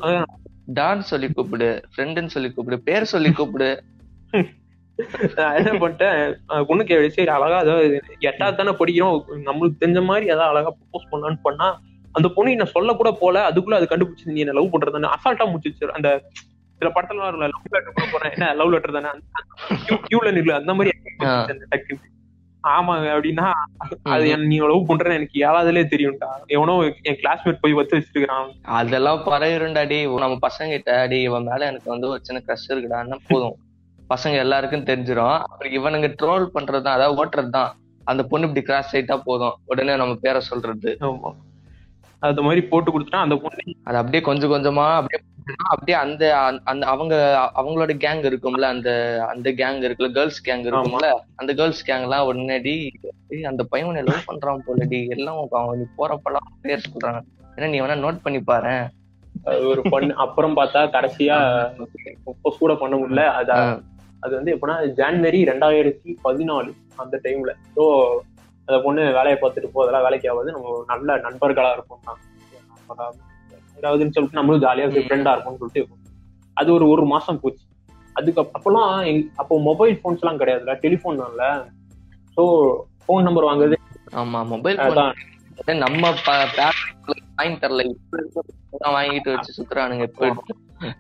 [0.79, 3.71] டான் சொல்லி கூப்பிடு ஃப்ரெண்டுன்னு சொல்லி கூப்பிடு பேர் சொல்லி கூப்பிடு.
[5.37, 6.19] நான் என்ன பண்ணிட்டேன்
[6.69, 7.87] பொண்ணு கேள்வி சரி அழகா அதாவது
[8.29, 9.15] எட்டாவது தானே படிக்கிறோம்.
[9.47, 11.69] நம்மளுக்கு தெரிஞ்ச மாதிரி ஏதாவது அழகா ப்ரப்போஸ் பண்ணலான்னு பண்ணா
[12.15, 15.95] அந்த பொண்ணு என்ன சொல்ல கூட போல அதுக்குள்ள அது கண்டுபிடிச்சு நீ என்ன லவ் பண்றதுன்னு அசால்ட்டா முடிச்சிச்சு
[15.99, 16.11] அந்த
[16.81, 19.11] சில படத்துல லவ் லெட்டர் கூட போறேன் என்ன லவ் லெட்டர் தானே?
[20.07, 20.93] கியூல நில்ல அந்த மாதிரி
[21.25, 21.35] ஆ.
[21.73, 22.07] டக்குன்னு.
[22.65, 23.45] ஆமாங்க அப்படின்னா
[24.11, 26.31] அது நீ லவ் பண்றேன்னு எனக்கு ஏழாவதுலயே தெரியும்டா.
[26.49, 31.67] எவனோ என் கிளாஸ்மேட் போய் வச்சு வச்சிருக்கான் அதெல்லாம் பரவிரும்டா டி நம்ம பசங்க கிட்ட டி இவன் மேல
[31.67, 33.57] எனக்கு வந்து ஒரு சின்ன க்ரஷ் இருக்குடான்னா போதும்.
[34.11, 35.39] பசங்க எல்லாருக்கும் தெரிஞ்சிரும்.
[35.45, 37.71] அப்புறம் இவனுங்க ட்ரோல் பண்றதுதான் அதாவது ஓட்டுறது தான்
[38.05, 39.57] அந்த பொண்ணு இப்படி கிராஸ் ஆயிட்டா போதும்.
[39.67, 40.93] உடனே நம்ம பேரை சொல்றது.
[41.01, 41.31] ஆமா.
[42.23, 45.21] அது மாதிரி போட்டு கொடுத்துட்டா அந்த பொண்ணு அது அப்படியே கொஞ்சம் கொஞ்சமா அப்படியே
[45.71, 47.15] அப்படியே அந்த அந்த- அந்த அவங்க
[47.57, 48.91] அவங்களோட கேங் இருக்கும்ல அந்த
[49.29, 52.75] அந்த கேங் இருக்குல்ல கேர்ள்ஸ் கேங் இருக்கும்ல அந்த கேர்ள்ஸ் கேங் எல்லாம் உடனடி
[53.31, 57.21] "ஏய், அந்த பையன் லவ் பண்றான் போலடி எல்லாம் அவன் நீ போறப்பெல்லாம் பேர் சொல்றாங்க
[57.57, 58.75] ஏன்னா நீ வேணா நோட் பண்ணி பாரு.
[59.69, 61.37] ஒரு பொண்ணு அப்புறம் பார்த்தா கடைசியா
[62.59, 63.25] கூட பண்ண முடியல.
[63.35, 63.53] அது
[64.23, 67.85] அது வந்து எப்படின்னா ஜான்வரி ரெண்டாயிரத்தி பதினாலு அந்த டைம்ல ஸோ
[68.71, 70.53] அந்த பொண்ணு வேலையை பார்த்துட்டு போ அதெல்லாம் வேலைக்கு ஆகாது.
[70.53, 72.03] நம்ம நல்ல நண்பர்களா இருப்போம்.
[72.05, 73.17] தான்
[73.79, 75.99] ஏதாவதுன்னு சொல்லிட்டு நம்மளும் ஜாலியா ஃப்ரெண்டா இருப்போம்னு சொல்லிட்டு
[76.57, 77.65] அது ஒரு ஒரு மாசம் போச்சு.
[78.17, 78.91] அதுக்கு அப்~ அப்பெல்லாம்
[79.37, 81.45] அப்போ மொபைல் போன்ஸ் எல்லாம் கிடையாதுல டெலிஃபோன் தான்ல
[82.37, 82.43] ஸோ
[83.05, 83.77] ஃபோன் நம்பர் வாங்குறது
[84.17, 85.15] ஆமா மொபைல் அதான்.
[85.79, 86.03] நம்ம
[87.33, 87.83] வாங்கி தரல.
[87.87, 90.05] இப்ப வாங்கிட்டு வச்சு சுத்துறானுங்க.
[90.11, 90.29] இப்ப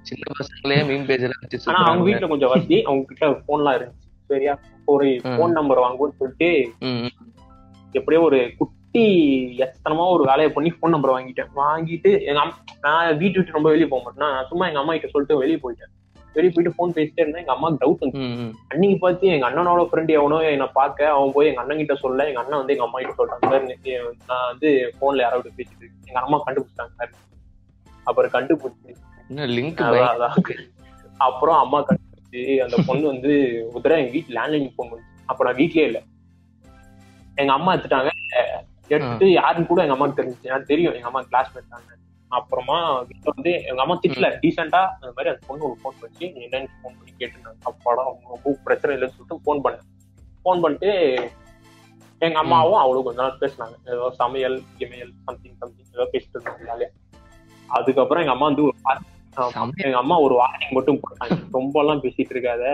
[0.02, 2.04] சின்ன பசங்களே மீன் பேஜ்ல வச்சு ஆனா அவங்க.
[2.08, 4.08] வீட்டுல கொஞ்சம் வசதி அவங்க கிட்ட போன்லாம் இருந்துச்சு.
[4.30, 4.54] சரியா?
[4.88, 5.06] ஒரு.
[5.38, 6.50] போன் நம்பர் வாங்குவோம்னு சொல்லிட்டு.
[7.92, 9.04] எப்படியோ ஒரு குட்டி
[9.58, 11.50] எத்தனமா ஒரு வேலையை பண்ணி ஃபோன் நம்பர் வாங்கிட்டேன்.
[11.56, 14.24] வாங்கிட்டு எங்க அம்மா நான் வீட்டு விட்டு ரொம்ப வெளியே போக மாட்டேன்.
[14.26, 15.92] நான் சும்மா எங்க அம்மா கிட்ட சொல்லிட்டு வெளியே போயிட்டேன்.
[16.34, 17.42] வெளியே போயிட்டு ஃபோன் பேசிட்டே இருந்தேன்.
[17.44, 18.20] எங்க அம்மாக்கு டவுட் வந்து.
[18.68, 22.40] அன்னைக்கு பார்த்து எங்க அண்ணனோட ஃப்ரெண்ட் எவனோ என்னை பார்க்க அவன் போய் எங்க அண்ணன் கிட்ட சொல்ல எங்க
[22.40, 23.94] அண்ணன் வந்து எங்க அம்மா கிட்ட சொல்றாங்க "சார், இன்னைக்கு
[24.26, 24.68] நான் வந்து
[25.00, 27.12] போன்ல யாராவது பேசிட்டு இருக்கேன்." எங்க அம்மா கண்டுபிடிச்சிட்டாங்க சார்.
[28.04, 28.92] அப்புறம் கண்டுபிடிச்சு.
[31.20, 33.32] அப்புறம் அம்மா கண்டுபிடிச்சு அந்த பொண்ணு வந்து
[33.76, 35.98] தடவை எங்க வீட்டு லேண்ட்லைன் பண்ணுச்சு அப்ப நான் வீட்லயே இல்ல.
[37.34, 38.10] எங்க அம்மா எடுத்துட்டாங்க.
[38.88, 40.94] எடுத்துட்டு யாருன்னு கூட எங்க அம்மாக்கு தெரிஞ்சுச்சு எனக்கு தெரியும்.
[40.94, 41.98] எங்க அம்மா கிளாஸ்மேட் தாங்க.
[42.28, 44.28] அப்புறமா வந்து எங்க அம்மா திட்டல.
[44.42, 48.96] டீசெண்டா அந்த மாதிரி அந்த பொண்ணு ஒரு ஃபோன் பண்ணி என்னன்னு ஃபோன் பண்ணி கேட்டுருந்தாங்க அப்பாடா ரொம்ப பிரச்சனை
[48.96, 49.86] இல்லைன்னு சொல்லிட்டு ஃபோன் பண்ணேன்.
[50.44, 50.90] ஃபோன் பண்ணிட்டு
[52.18, 53.76] எங்க அம்மாவும் அவளும் கொஞ்ச நாள் பேசினாங்க.
[53.84, 56.86] ஏதோ சமையல் இமையல் சம்திங் சம்திங் ஏதோ பேசிட்டு இருந்தாங்க.
[57.68, 58.74] அதுக்கப்புறம் எங்க அம்மா வந்து ஒரு.
[59.76, 61.36] எங்க அம்மா ஒரு வார்னிங் மட்டும் போட்டாங்க.
[61.52, 62.64] ரொம்ப எல்லாம் பேசிட்டு இருக்காத.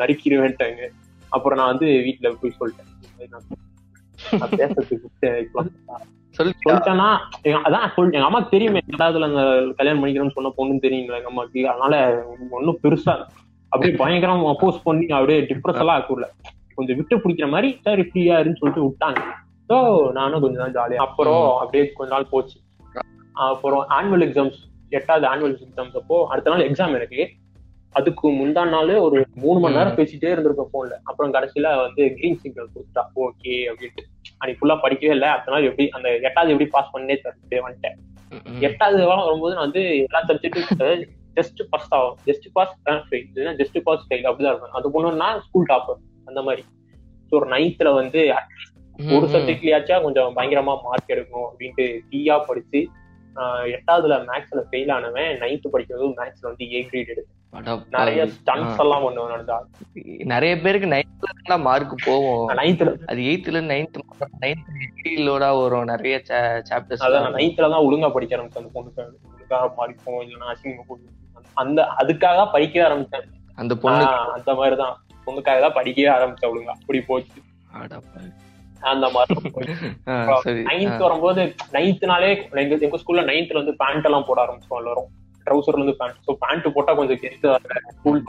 [0.00, 0.90] நறுக்கிடுவேன்ட்டாங்க.
[1.36, 2.88] அப்புறம் நான் வந்து வீட்டுல போய் சொல்லிட்டேன்.
[6.38, 7.08] சொல்லிட்டேன்னா
[7.66, 9.42] அதான் சொல் எங்க அம்மாக்கு தெரியுமே ரெண்டாவதுல அந்த
[9.78, 11.60] கல்யாணம் பண்ணிக்கிறோம்னு சொன்ன பொண்ணுன்னு தெரியுங்களா எங்க அம்மாக்கு.
[11.72, 11.94] அதனால
[12.58, 13.14] ஒன்னும் பெருசா
[13.72, 16.28] அப்படியே பயங்கரம் அப்போஸ் பண்ணி அப்படியே டிப்ரெஸ் எல்லாம் ஆக்கூடல
[16.76, 19.20] கொஞ்சம் விட்டு பிடிக்கிற மாதிரி சரி ஃப்ரீயா இருன்னு சொல்லிட்டு விட்டாங்க.
[19.68, 19.76] ஸோ
[20.18, 22.56] நானும் கொஞ்ச நாள் ஜாலியா அப்புறம் அப்படியே கொஞ்ச நாள் போச்சு.
[23.48, 24.58] அப்புறம் ஆனுவல் எக்ஸாம்ஸ்
[24.98, 27.20] எட்டாவது ஆனுவல் எக்ஸாம்ஸ் அப்போ அடுத்த நாள் எக்ஸாம் எனக்கு.
[27.92, 32.72] அதுக்கு முந்தான நாள் ஒரு மூணு மணி நேரம் பேசிட்டே இருந்திருக்கேன் போன்ல அப்புறம் கடைசியில வந்து கிரீன் சிக்னல்
[32.74, 33.02] கொடுத்துட்டா.
[33.24, 34.02] ஓகே அப்படின்ட்டு.
[34.38, 35.30] அன்னைக்கு ஃபுல்லா படிக்கவே இல்லை.
[35.46, 37.62] நாள் எப்படி அந்த எட்டாவது எப்படி பாஸ் பண்ணே தெரியல.
[37.66, 37.96] வந்துட்டேன்.
[38.60, 41.02] எட்டாவது வாரம் வரும்போது நான் வந்து எல்லா சப்ஜெக்ட்டும்
[41.38, 42.76] ஜஸ்ட் பாஸ் ஆகும் just pass
[43.08, 44.76] fail just pass fail அப்படிதான் இருக்கும்.
[44.78, 46.62] அது பொண்ணுன்னா ஸ்கூல் டாப்பர் அந்த மாதிரி.
[47.28, 48.20] ஸோ ஒரு நைன்த்ல வந்து
[49.16, 49.32] ஒரு ம்.
[49.34, 52.80] சப்ஜெக்ட்லயாச்சா கொஞ்சம் பயங்கரமா மார்க் எடுக்கணும் அப்படின்ட்டு தீயா படிச்சு
[53.74, 57.38] எட்டாவதுல மேக்ஸ்ல ஃபெயில் ஆனவன் நைன்த் படிக்கிறது மேக்ஸ்ல வந்து ஏ கிரேட் எடுத்து
[57.96, 58.24] நிறைய.
[58.34, 59.56] ஸ்டன்ஸ் எல்லாம் பண்ணுவேன் நடந்தா
[60.32, 62.48] நிறைய பேருக்கு நைன்த்ல மார்க் போகும்.
[62.60, 63.98] நைன்த்ல அது எயித்துல நைன்த்
[64.44, 65.84] நைன்த் எயிட்டிலோட வரும்.
[65.84, 66.16] நிறைய
[66.70, 69.04] சாப்டர்ஸ் அதான் நான் நைன்த்ல தான் ஒழுங்கா படிக்க ஆரம்பிச்சேன் அந்த பொண்ணுக்கு.
[69.32, 70.98] ஒழுங்கா படிப்போம் இல்லைன்னா அசிங்க
[71.54, 73.26] அந்த அதுக்காக படிக்கவே ஆரம்பிச்சேன்.
[73.54, 74.04] அந்த பொண்ணு
[74.36, 74.96] அந்த மாதிரிதான்.
[75.26, 76.74] பொண்ணுக்காக தான் படிக்கவே ஆரம்பிச்சேன் ஒழுங்கா.
[76.80, 77.38] அப்படி போச்சு.
[78.90, 79.34] அந்த மாதிரி
[80.68, 81.42] நைன்த் வரும்போது
[81.76, 82.30] நைன்த்னாலே
[82.62, 85.08] எங்க எங்க ஸ்கூல்ல நைன்த்ல வந்து பேண்ட் எல்லாம் போட ஆரம்பிச்சோம் எல்லாரும்.
[85.46, 87.52] ட்ரௌசர்ல இருந்து பேண்ட் ஸோ பேண்ட் போட்டா கொஞ்சம் கெத்து
[87.94, 88.24] ஸ்கூல்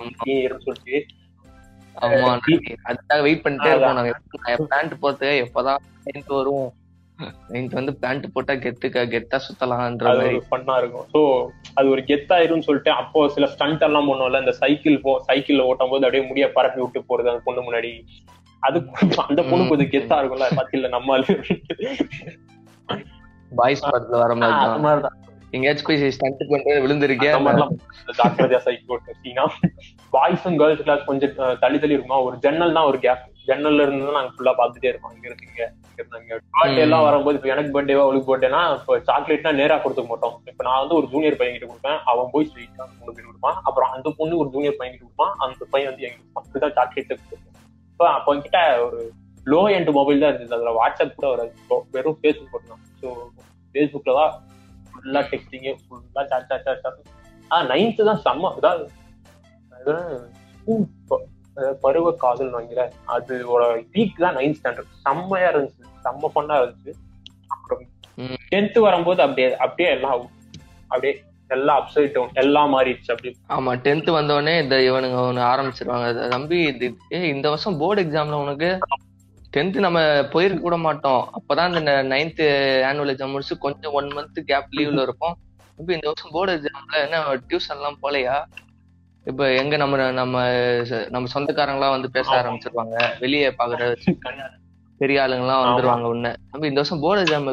[0.68, 1.00] சொல்லிட்டு.
[1.96, 2.30] ஆமா
[2.90, 3.98] அதுக்காக வெயிட் பண்ணிட்டே இருப்போம்.
[4.00, 4.14] நாங்க
[4.74, 6.70] பேண்ட் போட்டு எப்பதான் நைன்த் வரும்
[7.54, 10.38] நைன்த் வந்து பேண்ட் போட்டா கெத்துக்க கெத்தா சுத்தலாம்ன்ற மாதிரி.
[10.48, 11.08] ஃபன்னா இருக்கும்.
[11.14, 11.20] ஸோ
[11.78, 16.06] அது ஒரு கெத்தாயிரும்னு சொல்லிட்டு அப்போ சில ஸ்டண்ட் எல்லாம் பண்ணுவோம்ல இந்த சைக்கிள் போ சைக்கிள்ல ஓட்டும் போது
[16.08, 17.92] அப்படியே முடிய பரப்பி விட்டு போறது அந்த பொண்ணு முன்னாடி.
[18.68, 18.78] அது
[19.30, 21.18] அந்த பொண்ணு கொஞ்சம் கெத்தா இருக்கும்ல பத்தியில நம்ம.
[23.60, 25.18] பாய்ஸ் படத்துல வர மாதிரி அந்த தான் மாதிரிதான்.
[25.56, 27.36] எங்கேயாச்சும் போய் ஸ்டண்ட் பண்ணிட்டு விழுந்திருக்கேன்
[28.20, 28.60] ஜாக்கிரதையா
[29.24, 29.46] சீனா
[30.14, 32.20] பாய்ஸும் கேர்ள்ஸ் கிளாஸ் கொஞ்சம் தள்ளி தள்ளி இருக்குமா?
[32.28, 35.14] ஒரு ஜன்னல் தான் ஒரு கேப் ஜன்னல்ல இருந்து தான் நாங்க ஃபுல்லா பாத்துட்டே இருப்போம்.
[35.16, 35.48] இங்க இருந்து
[36.24, 40.36] இங்க பர்த்டே எல்லாம் வரும்போது இப்ப எனக்கு பர்த்டேவா அவளுக்கு பர்த்டேனா இப்போ சாக்லேட்னா நேரா கொடுத்துக்க மாட்டோம்.
[40.52, 42.00] இப்ப நான் வந்து ஒரு ஜூனியர் பையன் கிட்ட கொடுப்பேன்.
[42.12, 43.58] அவன் போய் ஸ்வீட்டா மூணு பேர் கொடுப்பான்.
[43.68, 45.34] அப்புறம் அந்த பொண்ணு ஒரு ஜூனியர் பையன் கிட்ட கொடுப்பான்.
[45.46, 46.46] அந்த பையன் வந்து எங்க கொடுப்பான்.
[46.46, 47.48] அப்படிதான் சாக்லேட் கொடுப்போம்.
[48.02, 49.00] இப்போ அப்போ என்கிட்ட ஒரு
[49.46, 50.56] லோ எண்ட் மொபைல் தான் இருந்தது.
[50.58, 51.52] அதுல வாட்ஸ்அப் கூட வராது
[51.92, 53.08] வெறும் ஃபேஸ்புக் மட்டும் ஸோ
[53.76, 54.32] ஃபேஸ்புக்ல தான்
[54.88, 56.98] ஃபுல்லா டெக்ஸ்டிங்கு ஃபுல்லா சாட் சாட் சாட் சாட்
[57.52, 58.52] ஆ நைன்த்து தான் செம்ம.
[61.10, 61.22] ப-
[61.58, 65.86] அஹ் பருவ காதல் வாங்கிற அது ஒரு பீக் தான் நைன்த் ஸ்டாண்டர்ட் செம்மையா இருந்துச்சு.
[66.06, 66.94] செம்ம ஃபன்னா இருந்துச்சு.
[67.48, 67.84] அப்புறம்
[68.18, 68.38] ம்.
[68.52, 70.26] டென்த் வரும்போது அப்படியே அப்படியே எல்லாம்
[70.88, 71.14] அப்படியே
[71.52, 76.06] எல்லாம் அப்சைட் டவுன் எல்லாம் மாறிடுச்சு அப்படியே ஆமா டென்த் வந்தோடனே இந்த இவனுங்க ஒண்ணு ஆரம்பிச்சிருவாங்க.
[76.30, 76.88] தம்பி இது
[77.32, 78.70] இந்த வருஷம் போர்டு எக்ஸாம்ல உனக்கு
[79.54, 80.00] டென்த் நம்ம
[80.34, 81.24] போயிருக்க கூட மாட்டோம்.
[81.38, 82.44] அப்பதான் இந்த நைன்த்
[82.90, 85.36] ஆனுவல் எக்ஸாம் முடிச்சு கொஞ்சம் ஒன் மந்த் கேப் லீவ்ல இருப்போம்.
[85.80, 88.36] தம்பி இந்த வருஷம் போர்டு எக்ஸாம்ல என்ன டியூஷன் எல்லாம் போலையா?
[89.26, 90.36] இப்ப எங்க நம்ம நம்ம
[91.10, 92.30] நம்ம சொந்தக்காரங்களாம் வந்து பேச.
[92.38, 92.96] ஆரம்பிச்சிருவாங்க.
[93.20, 93.82] வெளியே பாக்குற
[95.02, 96.32] பெரிய ஆளுங்கலாம் வந்துருவாங்க உன்ன.
[96.50, 97.48] தம்பி இந்த வருஷம் போர்டு எக்ஸாம்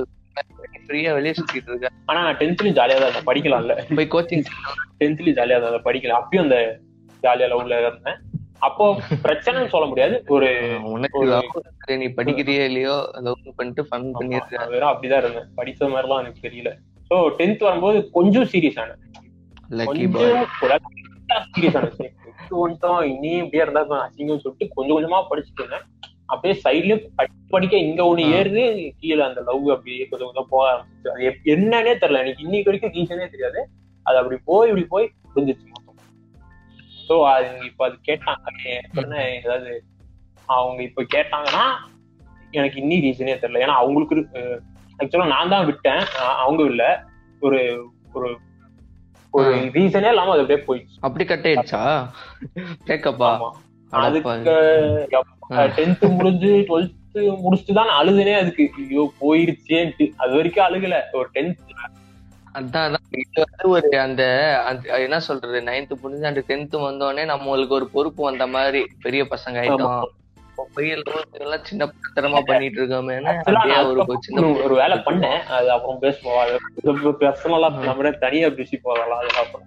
[0.88, 3.28] ஃப்ரீயா வெளியே சுத்திட்டு இருக்க ஆனா நான் டென்த்லயும் ஜாலியா தான் இருந்தேன்.
[3.30, 3.74] படிக்கலாம்ல.
[3.98, 4.44] போய் கோச்சிங்
[5.00, 6.14] டென்த்லயும் ஜாலியா தான் படிக்கல.
[6.20, 6.58] அப்பயும் அந்த
[7.24, 8.18] ஜாலியா லவ்ல இருந்தேன்.
[8.66, 8.84] அப்போ
[9.24, 10.14] பிரச்சனைன்னு சொல்ல முடியாது.
[10.34, 10.48] ஒரு
[12.02, 12.96] நீ படிக்கிறியோ இல்லையோ?
[13.26, 15.48] லவ் பண்ணிட்டு ஃபன் பண்ணிருக்க வெறும் அப்படிதான் இருந்தேன்.
[15.58, 16.70] படிச்ச மாதிரிலாம் எனக்கு தெரியல.
[17.10, 19.02] சோ டென்த் வரும்போது கொஞ்சம் சீரியஸ் ஆனேன்.
[19.80, 22.08] லக்கி பாய் கொஞ்சம் சீரியஸ் ஆனது
[22.62, 23.00] வந்துட்டோம்.
[23.12, 25.86] இனி இப்படியே இருந்தா அசிங்கம் சொல்லிட்டு கொஞ்சம் கொஞ்சமா படிச்சுட்டு இருந்தேன்.
[26.28, 26.94] அப்படியே சைட்ல
[27.52, 28.62] படிக்க இங்க ஒண்ணு ஏறுது
[29.00, 32.22] கீழே அந்த லவ் அப்படியே கொஞ்சம் கொஞ்சம் போக ஆரம்பிச்சு அது என்னன்னே தெரியல.
[32.24, 33.60] எனக்கு இன்னைக்கு வரைக்கும் ரீசனே தெரியாது.
[34.06, 35.84] அது அப்படி போய் இப்படி போய் புரிஞ்சிச்சு மொத்தம்.
[37.06, 38.58] ஸோ அது இப்ப அது கேட்டாங்க.
[39.38, 39.70] ஏதாவது
[40.48, 41.64] அவங்க இப்ப கேட்டாங்கன்னா
[42.52, 43.62] எனக்கு இன்னி ரீசனே தெரியல.
[43.64, 44.16] ஏன்னா அவங்களுக்கு
[44.98, 46.02] ஆக்சுவலா நான் தான் விட்டேன்.
[46.44, 46.84] அவங்க இல்ல.
[47.42, 47.60] ஒரு
[48.14, 48.28] ஒரு
[49.34, 50.96] ஒரு ரீசனே இல்லாம அது அப்படியே போயிடுச்சு.
[51.06, 51.82] அப்படி கட் ஆயிடுச்சா?
[52.86, 53.30] பிரேக்கப்பா
[53.90, 54.30] அதுக்கு
[55.76, 56.96] டென்த் முடிஞ்சு டுவெல்த்
[57.44, 58.64] முடிச்சுட்டு தான் அழுதுனே அதுக்கு.
[58.76, 60.06] ஐயோ போயிருச்சேன்ட்டு.
[60.16, 60.96] அது வரைக்கும் அழுகல.
[61.12, 61.56] ஒரு டென்த்
[62.54, 63.06] அதான் அதான்.
[63.22, 64.22] இது வந்து ஒரு அந்த
[64.98, 65.60] என்ன சொல்றது?
[65.60, 70.06] நைன்த் முடிஞ்சு அந்த டென்த் வந்தோடனே நம்மளுக்கு ஒரு பொறுப்பு வந்த மாதிரி பெரிய பசங்க ஆயிட்டோம்.
[70.74, 70.92] பெரிய
[71.62, 75.40] சின்ன பத்திரமா பண்ணிட்டு நான் ஒரு ஒரு சின்ன அதுக்கப்புறம் ஒரு வேலை பண்ணேன்.
[75.56, 76.56] அது அப்புறம் பேசுவோம்.
[77.20, 79.62] பர்சனலா நம்ம தனியா பேசி போகலாம் அதெல்லாம்.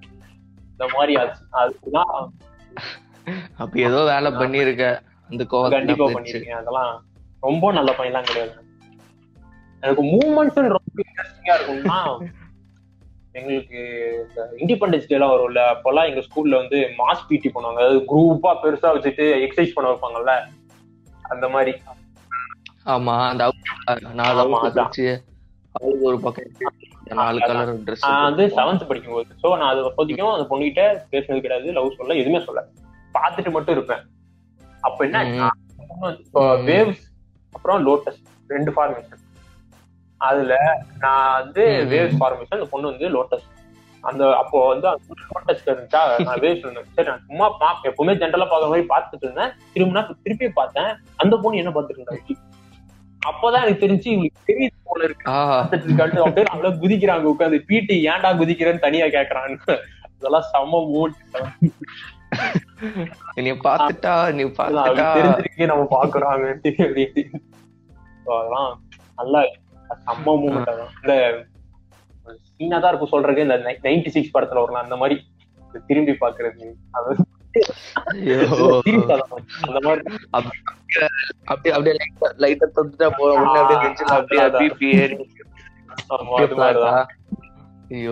[0.72, 1.44] இந்த மாதிரி ஆச்சு.
[1.62, 2.16] அதுதான்.
[3.58, 4.86] அப்ப ஏதோ வேலை பண்ணிருக்க
[5.30, 6.08] அந்த கோவத்துல கண்டிப்பா.
[6.18, 6.92] பண்ணிருக்கேன் அதெல்லாம்
[7.44, 8.54] ரொம்ப நல்ல பையன்லாம் கிடையாது.
[9.84, 12.00] எனக்கு மூமெண்ட்ஸ் ரொம்ப இன்ட்ரெஸ்டிங்கா இருக்கும்னா
[13.40, 13.80] எங்களுக்கு
[14.24, 17.80] இந்த இண்டிபெண்டன்ஸ் டே எல்லாம் வரும்ல அப்பெல்லாம் எங்க ஸ்கூல்ல வந்து மாஸ் பிடி பண்ணுவாங்க.
[17.82, 20.34] அதாவது குரூப்பா பெருசா வச்சுட்டு எக்ஸசைஸ் பண்ண வைப்பாங்கல்ல?
[21.26, 21.74] அந்த மாதிரி.
[22.94, 23.44] ஆமா அந்த
[26.06, 26.52] ஒரு பக்கம்
[27.20, 29.30] நாலு கலர் ட்ரெஸ் வந்து செவன்த் படிக்கும்போது.
[29.42, 32.62] சோ நான் அது அப்போதைக்கும் அந்த பொண்ணுகிட்ட பேசுனது கிடையாது லவ் சொல்ல எதுவுமே சொல்ல.
[33.18, 34.04] பார்த்துட்டு மட்டும் இருப்பேன்.
[34.88, 35.50] அப்ப என்ன.
[36.70, 37.04] வேவ்ஸ்
[37.56, 38.22] அப்புறம் லோட்டஸ்
[38.54, 39.24] ரெண்டு ஃபார்மேஷன்
[40.22, 40.54] அதுல
[41.04, 41.64] நான் வந்து.
[41.94, 43.48] வேவ்ஸ் ஃபார்மேஷன் அந்த பொண்ணு வந்து லோட்டஸ்
[44.04, 44.88] அந்த அப்போ வந்து
[45.34, 46.88] லோட்டஸ் இருந்துச்சா நான் வேவ்ஸ் இருந்தேன்.
[46.96, 49.52] சரி நான் சும்மா பா எப்பவுமே ஜென்ரலா பாக்குற மாதிரி பார்த்துட்டு இருந்தேன்.
[49.74, 50.92] திரும்பினா திருப்பி பார்த்தேன்.
[51.24, 52.38] அந்த பொண்ணு என்ன பார்த்துட்டு இருந்தா?
[53.32, 56.32] அப்பதான் எனக்கு தெரிஞ்சு இவங்களுக்கு தெரியுது போல இருக்கு.
[56.38, 59.78] பேர் அவ்வளவு குதிக்கிறாங்க உட்காந்து பிடி ஏன்டா குதிக்கிறேன்னு தனியா கேக்குறான்னு.
[60.16, 61.16] அதெல்லாம் செம்ம மூட்
[63.40, 64.86] நீ பாத்துட்டா நீ பாத்துட்டா
[65.18, 66.46] தெரிஞ்சிருக்கே நம்ம பாக்குறாங்க
[68.32, 68.72] அதெல்லாம்
[69.18, 69.42] நல்லா
[70.02, 71.16] செம்ம மூமெண்ட் அதான் இந்த
[72.50, 75.16] சீனா தான் இருக்கும் சொல்றது இந்த நைன்டி சிக்ஸ் படத்துல வரலாம் அந்த மாதிரி
[75.88, 76.68] திரும்பி பாக்குறது
[76.98, 77.14] அது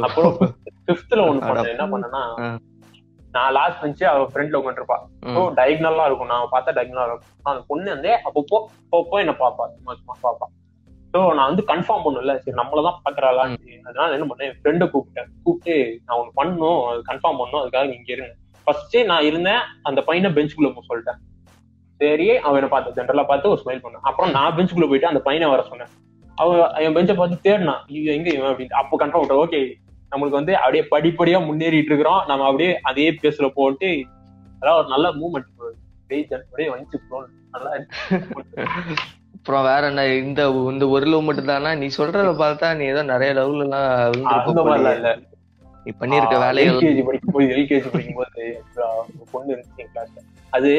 [0.06, 0.34] அப்புறம்.
[1.42, 1.70] பண்ணேன்.
[1.74, 2.48] என்ன பண்ணேன்னா ஆ.
[3.34, 4.98] நான் லாஸ்ட் பெஞ்சு அவ ஃப்ரெண்ட்ல உட்காந்துருப்பா
[5.36, 5.42] ஸோ.
[5.58, 6.32] டயக்னலா இருக்கும்.
[6.34, 7.34] நான் பார்த்தா டயக்னலா இருக்கும்.
[7.50, 10.48] அந்த பொண்ணு வந்து அப்பப்போ அப்பப்போ என்ன பாப்பா சும்மா சும்மா பாப்பா
[11.14, 12.34] ஸோ நான் வந்து கன்ஃபார்ம் பண்ணும்ல.
[12.42, 13.44] சரி நம்மளதான் பாக்குறாளா
[13.90, 14.52] அதனால என்ன பண்ணேன்?
[14.62, 15.30] ஃப்ரெண்டை கூப்பிட்டேன்.
[15.44, 16.82] கூப்பிட்டு நான் ஒண்ணு பண்ணணும்.
[16.90, 17.62] அது கன்ஃபார்ம் பண்ணணும்.
[17.62, 18.34] அதுக்காக நீங்க இருங்க.
[18.68, 19.62] ஃபர்ஸ்டே நான் இருந்தேன்.
[19.84, 21.20] அந்த பையனை பெஞ்சுக்குள்ள போக சொல்லிட்டேன்.
[22.00, 24.06] சரி அவன் என்ன பார்த்து ஜென்ரலா பார்த்து ஒரு ஸ்மைல் பண்ணான்.
[24.10, 25.92] அப்புறம் நான் பெஞ்சுக்குள்ள போயிட்டு அந்த பையனை வர சொன்னேன்.
[26.38, 28.52] அவன் என் பெஞ்சை பார்த்து தேடினான் ஐயோ, எங்க இவன்?
[28.52, 29.60] அப்படின்னு அப்போ கன்ஃபார்ம் ஓகே
[30.12, 33.90] நம்மளுக்கு வந்து அப்படியே படிப்படியா முன்னேறிட்டு இருக்கிறோம் நம்ம அப்படியே அதே பேஸ்ல போட்டு
[34.62, 35.08] அதெல்லாம் ஒரு நல்ல.
[37.54, 37.72] நல்லா
[39.36, 40.42] அப்புறம் வேற என்ன இந்த
[40.72, 41.70] இந்த ஒரு லவ் மட்டும் தானா?
[41.80, 45.22] நீ சொல்றத பார்த்தா நீ ஏதோ நிறைய லவ்ல எல்லாம்
[45.86, 48.44] நீ பண்ணிருக்க வேலைகள் எல்கேஜி படிக்கும்போது எல்கேஜி படிக்கும்போது
[48.80, 50.72] அஹ், ஒரு பொண்ணு இருந்துச்சு என் கிளாஸ்ல அது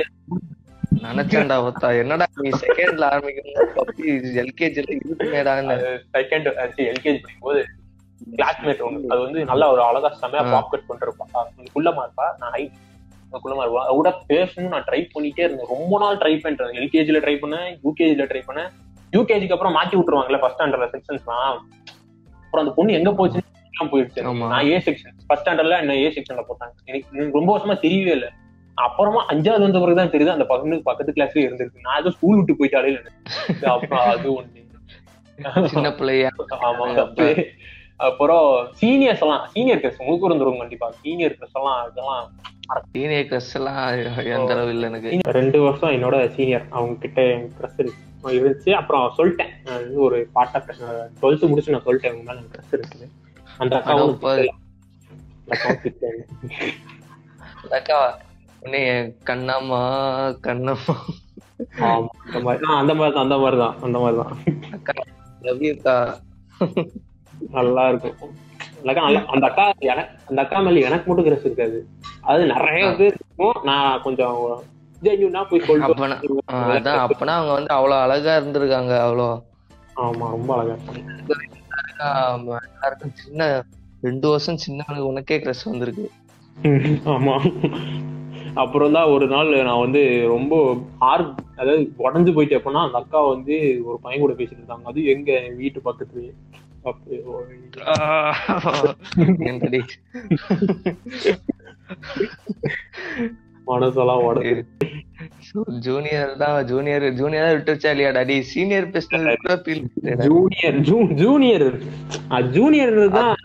[1.02, 1.88] நினைச்சேன்டா ஒத்தா.
[2.00, 4.00] என்னடா நீ செகண்ட்ல ஆரம்பிக்கணும்
[4.42, 5.76] எல்கேஜில இருக்குமேடான்னு
[6.14, 6.48] செகண்ட்
[6.86, 7.62] எல்கேஜி படிக்கும்போது
[8.36, 8.80] கிளாஸ்மேட்
[9.10, 10.52] அது வந்து நல்லா ஒரு அழகா செமையா ஆ.
[10.52, 11.26] பாப் கட் பண்ணிருப்பா
[11.74, 12.76] குள்ளமா இருப்பா நான் ஹைட்
[13.42, 15.68] குள்ளமா இருப்பா கூட பேசணும் நான் ட்ரை பண்ணிட்டே இருந்தேன்.
[15.68, 16.72] ரொம்ப நாள் ட்ரை பண்ணிட்டேன்.
[16.80, 18.70] எல்கேஜில ட்ரை பண்ணேன் யூகேஜில ட்ரை பண்ணேன்.
[19.12, 21.54] யூகேஜிக்கு அப்புறம் மாத்தி விட்டுருவாங்கல்ல ஃபர்ஸ்ட் ஸ்டாண்டர்ட்ல செக்ஷன்ஸ்லாம்
[22.44, 23.48] அப்புறம் அந்த பொண்ணு எங்க போச்சுன்னு
[23.92, 24.20] போயிடுச்சு.
[24.52, 26.74] நான் ஏ செக்ஷன் ஃபர்ஸ்ட் ஸ்டாண்டர்ட்ல என்ன ஏ செக்ஷன்ல போட்டாங்க.
[26.86, 27.06] எனக்கு
[27.38, 28.30] ரொம்ப வருஷமா தெரியவே இல்லை.
[28.78, 31.84] அப்புறமா அஞ்சாவது வந்த பிறகு தான் தெரியுது அந்த பக்கத்து பக்கத்து கிளாஸ்லயே இருந்திருக்கு.
[31.86, 32.92] நான் ஏதோ ஸ்கூல் விட்டு போயிட்டாலே
[33.70, 34.58] அப்புறம் அது ஒண்ணு.
[35.68, 36.30] சின்ன பிள்ளையா?
[36.68, 36.86] ஆமா.
[38.06, 38.46] அப்புறம்
[38.80, 40.86] சீனியர்ஸ் எல்லாம் சீனியர் கிளாஸ் உங்களுக்கு இருந்துரும் கண்டிப்பா.
[41.02, 42.24] சீனியர் கிளாஸ் எல்லாம் இதெல்லாம்
[42.94, 43.80] டீனேஜ் கிரஸ் எல்லாம்
[44.34, 45.10] எந்த அளவு இல்ல எனக்கு.
[45.38, 47.20] ரெண்டு வருஷம் என்னோட சீனியர் அவங்க கிட்ட
[47.56, 48.70] க்ரஸ் இருந்துச்சு.
[48.80, 49.52] அப்புறம் சொல்லிட்டேன்.
[50.06, 50.58] ஒரு பாட்டா
[51.20, 53.08] டுவெல்த் முடிச்சு நான் சொல்லிட்டேன் உங்க மேல க்ரஸ் இருக்குது.
[53.62, 53.74] அந்த
[57.78, 57.98] அக்கா
[58.64, 58.80] உன்னை
[59.28, 59.82] கண்ணம்மா
[60.46, 60.96] கண்ணம்மா.
[62.80, 64.34] அந்த மாதிரி அந்த மாதிரி தான் அந்த மாதிரி தான்
[64.78, 64.94] அக்கா.
[65.46, 65.62] லவ்
[67.50, 68.16] நல்லா இருக்கும்
[68.80, 71.78] அந்த அக்கா நல்லா அந்த அக்கா எனக்கு அந்த அக்கா மேல எனக்கு மட்டும் கிரஸ் இருக்காது.
[72.22, 73.58] அது நிறைய பேர் இருக்கும்.
[73.62, 74.38] நான் கொஞ்சம்
[75.02, 79.28] ஜென்யூனா போய் அப்பனா ஆ, அதான் அப்பனா அவங்க வந்து அவ்வளவு அழகா இருந்திருக்காங்க அவ்வளோ.
[79.96, 80.76] ஆமா ரொம்ப அழகா.
[80.92, 81.68] இருக்கும்
[82.24, 83.46] ஆமா, எல்லாருக்கும் சின்ன
[84.02, 86.06] ரெண்டு வருஷம் சின்னவனுக்கு உனக்கே கிரஸ் வந்திருக்கு.
[87.06, 87.34] ஆமா.
[88.54, 90.54] அப்புறம் தான் ஒரு நாள் நான் வந்து ரொம்ப
[90.98, 91.24] ஆர்
[91.56, 94.84] அதாவது உடஞ்சு போயிட்டு எப்படின்னா அந்த அக்கா வந்து ஒரு பையன் கூட பேசிட்டு இருந்தாங்க.
[94.84, 96.32] அது எங்க வீட்டு பக்கத்துலயே.
[96.88, 97.04] அப்ப
[99.50, 99.80] என்னடி
[103.70, 104.62] மனசெல்லாம் உடஞ்சு.
[105.86, 109.82] ஜூனியர் தான் ஜூனியர் ஜூனியர் தான் விட்டு வச்சா இல்லையாடா டி சீனியர் பேசினது கூட ஃபீல்
[110.28, 110.78] ஜூனியர்
[111.20, 111.66] ஜூனியர்
[112.56, 113.36] ஜூனியர் தான்.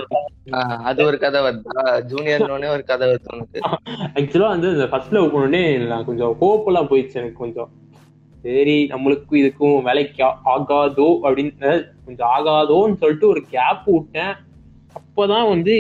[0.89, 1.83] அது ஒரு கதை வருதா.
[2.11, 3.59] ஜூனியர்னோடனே ஒரு கதை வருது உனக்கு.
[4.17, 7.69] ஆக்சுவலா வந்து இந்த ஃபர்ஸ்ட் லவ் பண்ணோடனே நான் கொஞ்சம் ஹோப் எல்லாம் போயிடுச்சு எனக்கு கொஞ்சம்.
[8.45, 11.69] சரி நம்மளுக்கும் இதுக்கும் வேலைக்கு ஆகாதோ அப்படின்னு
[12.05, 14.33] கொஞ்சம் ஆகாதோன்னு சொல்லிட்டு ஒரு கேப் விட்டேன்.
[14.97, 15.75] அப்பதான் வந்து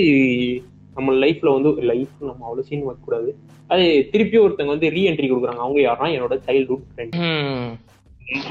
[0.95, 3.29] நம்ம லைஃப்ல வந்து லைஃப் நம்ம அவ்வளவு சீன் வைக்க கூடாது.
[3.67, 5.63] அது திருப்பி ஒருத்தவங்க வந்து ரீஎன்ட்ரி கொடுக்குறாங்க.
[5.65, 7.15] அவங்க யாருன்னா என்னோட சைல்ட்ஹுட் ஃப்ரெண்ட்.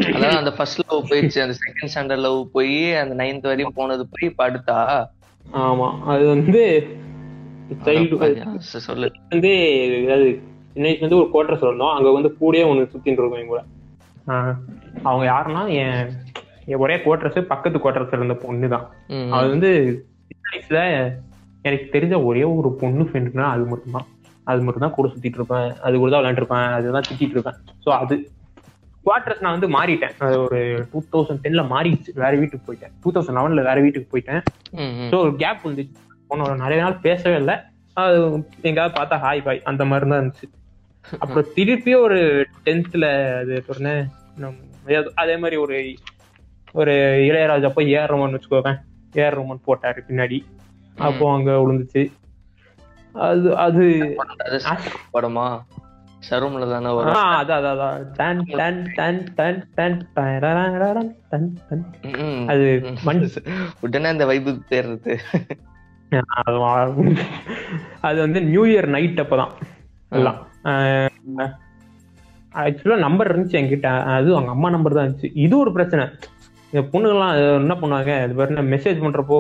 [0.07, 1.39] அதாவது அந்த ஃபர்ஸ்ட் லவ் போயிடுச்சு.
[1.39, 4.79] அந்த செகண்ட் ஸ்டாண்டர்ட் லவ் போய் அந்த நைன்த் வரையும் போனது போய் இப்ப அடுத்தா?
[5.53, 5.89] ஆமா.
[6.05, 6.63] அது வந்து
[8.79, 9.11] சொல்லு.
[9.29, 9.53] வந்து
[10.05, 10.29] அதாவது
[10.73, 13.63] சின்ன வயசுல இருந்து ஒரு குவார்டர்ஸ் இருந்தோம் அங்க வந்து கூடயே ஒன்று சுத்தின்னு இருக்கும் கூட.
[15.07, 16.11] அவங்க யாருன்னா என்
[16.71, 18.87] என் ஒரே குவார்டர்ஸ் பக்கத்து குவார்டர்ஸ் இருந்த பொண்ணு தான்.
[19.37, 19.71] அது வந்து
[20.51, 20.81] வயசுல
[21.69, 24.07] எனக்கு தெரிஞ்ச ஒரே ஒரு பொண்ணு ஃப்ரெண்டுனா அது மட்டும்தான்.
[24.51, 25.69] அது மட்டும் தான் கூட சுத்திட்டு இருப்பேன்.
[25.87, 26.71] அது கூட தான் விளையாண்டுருப்பேன்.
[26.79, 27.59] அதுதான் திட்டிட்டு இருப்பேன்.
[27.85, 28.15] ஸோ அது
[29.07, 30.15] குவார்டர்ஸ் நான் வந்து மாறிட்டேன்.
[30.27, 30.59] அது ஒரு
[30.93, 32.11] டூ தௌசண்ட் டென்ல மாறிடுச்சு.
[32.25, 32.93] வேற வீட்டுக்கு போயிட்டேன்.
[33.03, 34.43] டூ தௌசண்ட் லெவன்ல வேற வீட்டுக்கு போயிட்டேன்.
[35.13, 35.95] ஸோ ஒரு கேப் வந்துச்சு.
[36.31, 37.57] பொண்ணோட நிறைய நாள் பேசவே இல்லை.
[37.97, 38.17] அது
[38.69, 40.47] எங்கேயாவது பார்த்தா ஹாய் பாய் அந்த மாதிரி தான் இருந்துச்சு.
[41.19, 43.07] அப்புறம் திருப்பியும் ஒரு டென்த்ல
[43.39, 44.11] அது சொன்னேன்.
[45.15, 45.95] அதே மாதிரி ஒரு
[46.73, 46.93] ஒரு
[47.31, 48.79] இளையராஜா போய் ஏஆர் ரோமன் வச்சுக்கோவேன்.
[49.13, 50.45] ஏஆர் ரோமன் போட்டாரு பின்னாடி.
[50.97, 52.13] அப்போ அங்க விழுந்துச்சு.
[53.13, 54.17] அது அது
[54.65, 55.61] அது படமா?
[56.31, 57.15] சரும்ல தானே வரும்.
[57.15, 61.85] ஆ, அதான் டன் டன் டன் டன் டன் டரரரரரன் டன் டன்.
[62.03, 62.49] ம், ம்.
[62.49, 62.85] அது
[63.81, 65.19] உடனே அந்த வைபுக்கு தேர்றது
[66.27, 67.17] அது
[68.01, 69.51] அது வந்து நியூ இயர் நைட் அப்பதான்.
[70.11, 70.47] எல்லாம்.
[72.55, 73.87] ஆக்சுவலா நம்பர் இருந்துச்சு என்கிட்ட.
[73.87, 75.31] அது அவங்க அம்மா நம்பர் தான் இருந்துச்சு.
[75.35, 76.07] இது ஒரு பிரச்சனை.
[76.71, 78.25] இந்த பொண்ணுங்கெல்லாம் என்ன பண்ணுவாங்க?
[78.25, 79.39] இது பாருங்க மெசேஜ் பண்றப்போ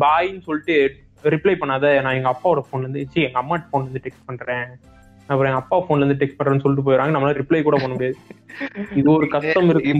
[0.00, 2.02] பாய்ன்னு சொல்லிட்டு ரிப்ளை பண்ணாத.
[2.02, 4.64] நான் எங்க அப்பாவோட போன்ல இருந்து சி எங்க அம்மா போன்ல இருந்து டெக்ஸ்ட் பண்றேன்.
[5.20, 7.16] அப்புறம் எங்க அப்பா போன்ல இருந்து டெக்ஸ்ட் பண்றேன்னு சொல்லிட்டு போயிடறாங்க.
[7.16, 8.16] நம்மளால ரிப்ளை கூட பண்ண முடியாது.
[8.94, 9.94] இது ஒரு கஷ்டம் இருக்கு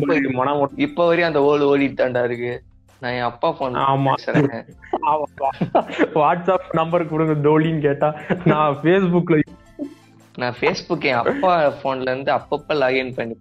[0.60, 2.62] ஓட்ட- இப்ப வரையும் அந்த ஓடு ஓடிட்டு தாண்டா இருக்கு.
[3.00, 4.12] நான் என் அப்பா போன் ஆமா.
[6.14, 9.40] வாட்ஸ்அப் நம்பர் கொடுங்க டோலின்னு கேட்டா நான் ஃபேஸ்புக்ல
[10.36, 13.36] நான் ஃபேஸ்புக் என் அப்பா போன்ல இருந்து அப்பப்ப லாகின் பண்ணி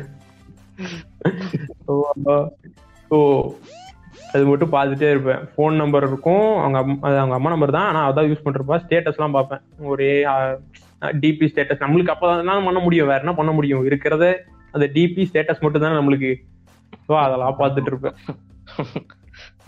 [3.11, 3.53] ஸோ
[4.33, 5.47] அது மட்டும் பார்த்துட்டே இருப்பேன்.
[5.57, 6.57] ஃபோன் நம்பர் இருக்கும்.
[6.57, 7.95] அவங்க அம்- அது அவங்க அம்மா நம்பர் தான்.
[7.95, 9.59] ஆனால் அதான் யூஸ் பண்ணுறப்ப ஸ்டேட்டஸ்லாம் பார்ப்பேன்.
[9.79, 10.25] ஒரே
[11.01, 13.07] டிபி ஸ்டேட்டஸ் நம்மளுக்கு அப்போ தான் பண்ண முடியும்.
[13.07, 13.85] வேற என்ன பண்ண முடியும்?
[13.85, 14.35] இருக்கிறத
[14.71, 16.35] அந்த டிபி ஸ்டேட்டஸ் மட்டும் தானே நம்மளுக்கு.
[17.09, 18.13] ஸோ அதெல்லாம் பார்த்துட்டு இருப்பேன்.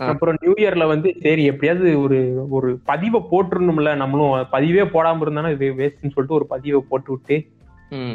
[0.06, 4.46] அப்புறம் நியூ இயர்ல வந்து சரி எப்படியாவது ஒரு ஒரு பதிவை போட்டுருணும்ல நம்மளும்.
[4.52, 7.46] பதிவே போடாம இருந்தானா இது வேஸ்ட்னு சொல்லிட்டு ஒரு பதிவை போட்டு விட்டு.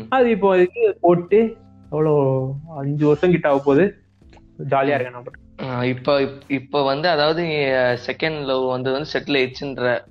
[0.10, 3.98] அது இப்போ அதுக்கு போட்டு எவ்வளோ அஞ்சு வருஷம் கிட்ட ஆக போகுது.
[4.70, 5.24] ஜாலியா இருக்கேன்
[5.58, 7.44] நான் இப்ப இப்- இப்ப வந்து அதாவது
[8.08, 10.02] செகண்ட் லவ் வந்து வந்து செட்டில் ஆயிடுச்சுன்ற.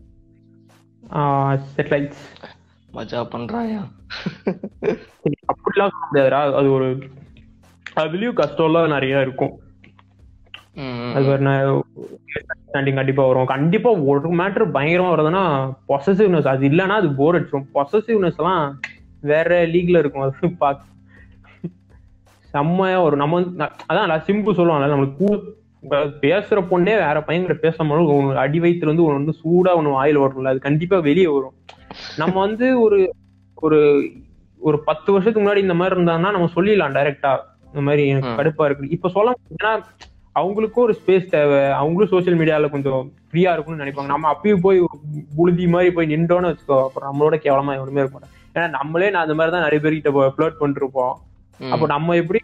[1.76, 2.50] செட்டிலைட்ஸ்
[2.94, 3.88] மஜா பண்றாயா?
[5.30, 6.98] அப்படிலாம் அது ஒரு
[7.96, 9.60] அதுலயும் கஷ்டம்லாம் நிறைய இருக்கும்.
[11.16, 13.50] அது அண்டர்ஸ்டாண்டிங் கண்டிப்பா வரும்.
[13.54, 15.44] கண்டிப்பா ஒரு மேட்டர் பயங்கரமா வருதுன்னா
[15.90, 18.64] பொசசிவ்னஸ் அது இல்லைன்னா அது போர் அடிச்சிடும் பொசசிவ்னஸ் எல்லாம்
[19.32, 20.24] வேற லீக்ல இருக்கும்.
[20.26, 20.94] அது பார்க்க
[22.54, 23.22] செம்மையா வரும்.
[23.22, 23.40] நம்ம
[23.88, 25.30] அதான் நான் சிம்பிள் சொல்லுவாங்கல்ல நம்மளுக்கு
[26.22, 30.52] பேசுற பொண்ணே வேற பையன்கிட்ட பேசும்போது ஒன்று அடி வயிற்றுல இருந்து ஒன்று வந்து சூடா ஒன்று வாயில் வரும்ல
[30.52, 31.54] அது கண்டிப்பா வெளியே வரும்.
[32.18, 32.98] நம்ம வந்து ஒரு
[33.58, 33.78] ஒரு
[34.60, 37.32] ஒரு பத்து வருஷத்துக்கு முன்னாடி இந்த மாதிரி இருந்தாங்கன்னா நம்ம சொல்லிடலாம் டைரக்டா
[37.68, 38.36] இந்த மாதிரி எனக்கு.
[38.38, 38.94] கடுப்பா இருக்கு.
[38.96, 39.72] இப்ப சொல்ல ஏன்னா
[40.38, 41.60] அவங்களுக்கும் ஒரு ஸ்பேஸ் தேவை.
[41.80, 44.10] அவங்களும் சோஷியல் மீடியால கொஞ்சம் ஃப்ரீயா இருக்கும்னு நினைப்பாங்க.
[44.14, 44.78] நம்ம அப்பயும் போய்
[45.36, 49.52] புழுதி மாதிரி போய் நின்றோன்னு வச்சுக்கோ அப்புறம் நம்மளோட கேவலமா எவனுமே இருக்க ஏன்னா நம்மளே நான் அந்த மாதிரி
[49.54, 51.14] தான் நிறைய பேர்கிட்ட ஃபிளோட் பண்ணிருப்போம்.
[51.60, 52.40] அப்போ நம்ம எப்படி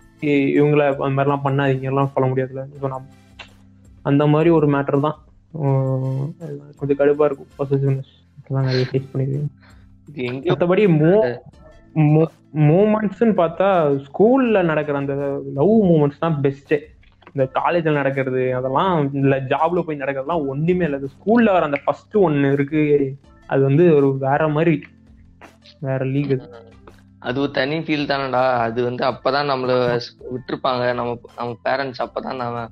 [0.59, 1.89] இவங்கள அந்த மாதிரிலாம் பண்ணாதீங்க?
[1.93, 2.65] எல்லாம் சொல்ல முடியாதுல்ல.
[2.77, 3.09] இப்போ நம்ம
[4.11, 5.19] அந்த மாதிரி ஒரு மேட்டர் தான்.
[6.79, 7.51] கொஞ்சம் கடுப்பா இருக்கும்.
[7.59, 9.51] பொசிஷன்ஸ் அதெல்லாம் நிறைய ஃபேஸ் பண்ணிருக்கேன்
[10.51, 11.13] மற்றபடி மோ
[12.69, 13.69] மூமெண்ட்ஸ்னு பார்த்தா
[14.07, 15.15] ஸ்கூல்ல நடக்கிற அந்த
[15.59, 16.75] லவ் மூமெண்ட்ஸ் தான் பெஸ்ட்
[17.33, 21.01] இந்த காலேஜ்ல நடக்கிறது அதெல்லாம் இல்ல ஜாப்ல போய் நடக்கிறதுலாம் ஒண்ணுமே இல்லை.
[21.03, 23.17] ஸ்கூல்ல வர அந்த ஃபர்ஸ்ட் ஒன்னு இருக்கு.
[23.47, 24.83] அது வந்து ஒரு வேற மாதிரி
[25.81, 26.71] வேற லீக் அது.
[27.19, 28.53] அது ஒரு தனி ஃபீல் தானடா.
[28.53, 30.01] அது வந்து அப்பதான் நம்மள
[30.35, 30.95] விட்டுருப்பாங்க.
[30.95, 32.69] நம்ம நம்ம பேரண்ட்ஸ் அப்பதான் நம்ம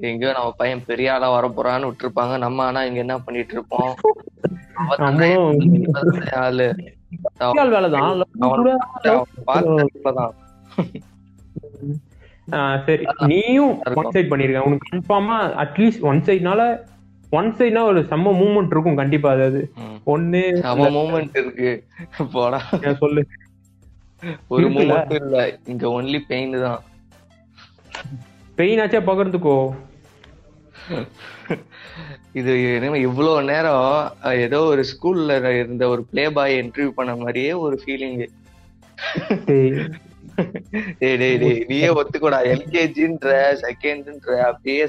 [0.00, 2.38] எங்கேயோ நம்ம பையன் பெரிய ஆளா வர போறான்னு விட்டுருப்பாங்க.
[2.38, 3.94] நம்ம ஆனா இங்க என்ன பண்ணிட்டு இருப்போம்?
[6.32, 6.74] ஆள்.
[7.40, 8.24] வேலைதான்
[12.84, 13.04] சரி.
[13.26, 14.58] நீயும் ஒன் சைட் பண்ணிருக்க.
[14.58, 16.62] உனக்கு கன்ஃபார்மா அட்லீஸ்ட் ஒன் சைட்னால
[17.30, 19.30] ஒன் சைட்னா ஒரு செம்ம மூமெண்ட் இருக்கும் கண்டிப்பா.
[19.30, 19.98] அது அது ம்.
[20.06, 21.72] ஒண்ணு அவன் மூமெண்ட் இருக்கு.
[22.32, 22.58] போடா.
[22.98, 23.26] சொல்லு.
[24.48, 24.70] ஒரு?
[24.70, 25.58] மூமெண்ட் இல்ல.
[25.64, 26.80] இங்க ஒன்லி பெயின் தான்.
[28.54, 29.58] பெயின் ஆச்சே பகிர்ந்துக்கோ.
[32.32, 32.52] இது
[33.00, 38.18] இவ்வளவு நேரம் ஏதோ ஒரு ஸ்கூல்ல இருந்த ஒரு ப்ளே பாய் இன்டர்வியூ பண்ண மாதிரியே ஒரு ஃபீலிங்
[41.00, 42.38] டேய், டேய் டேய் நீயே ஒத்துக்கூடா.
[42.52, 43.30] எல்கேஜின்ற
[43.64, 44.84] செகண்ட்ன்ற அப்படியே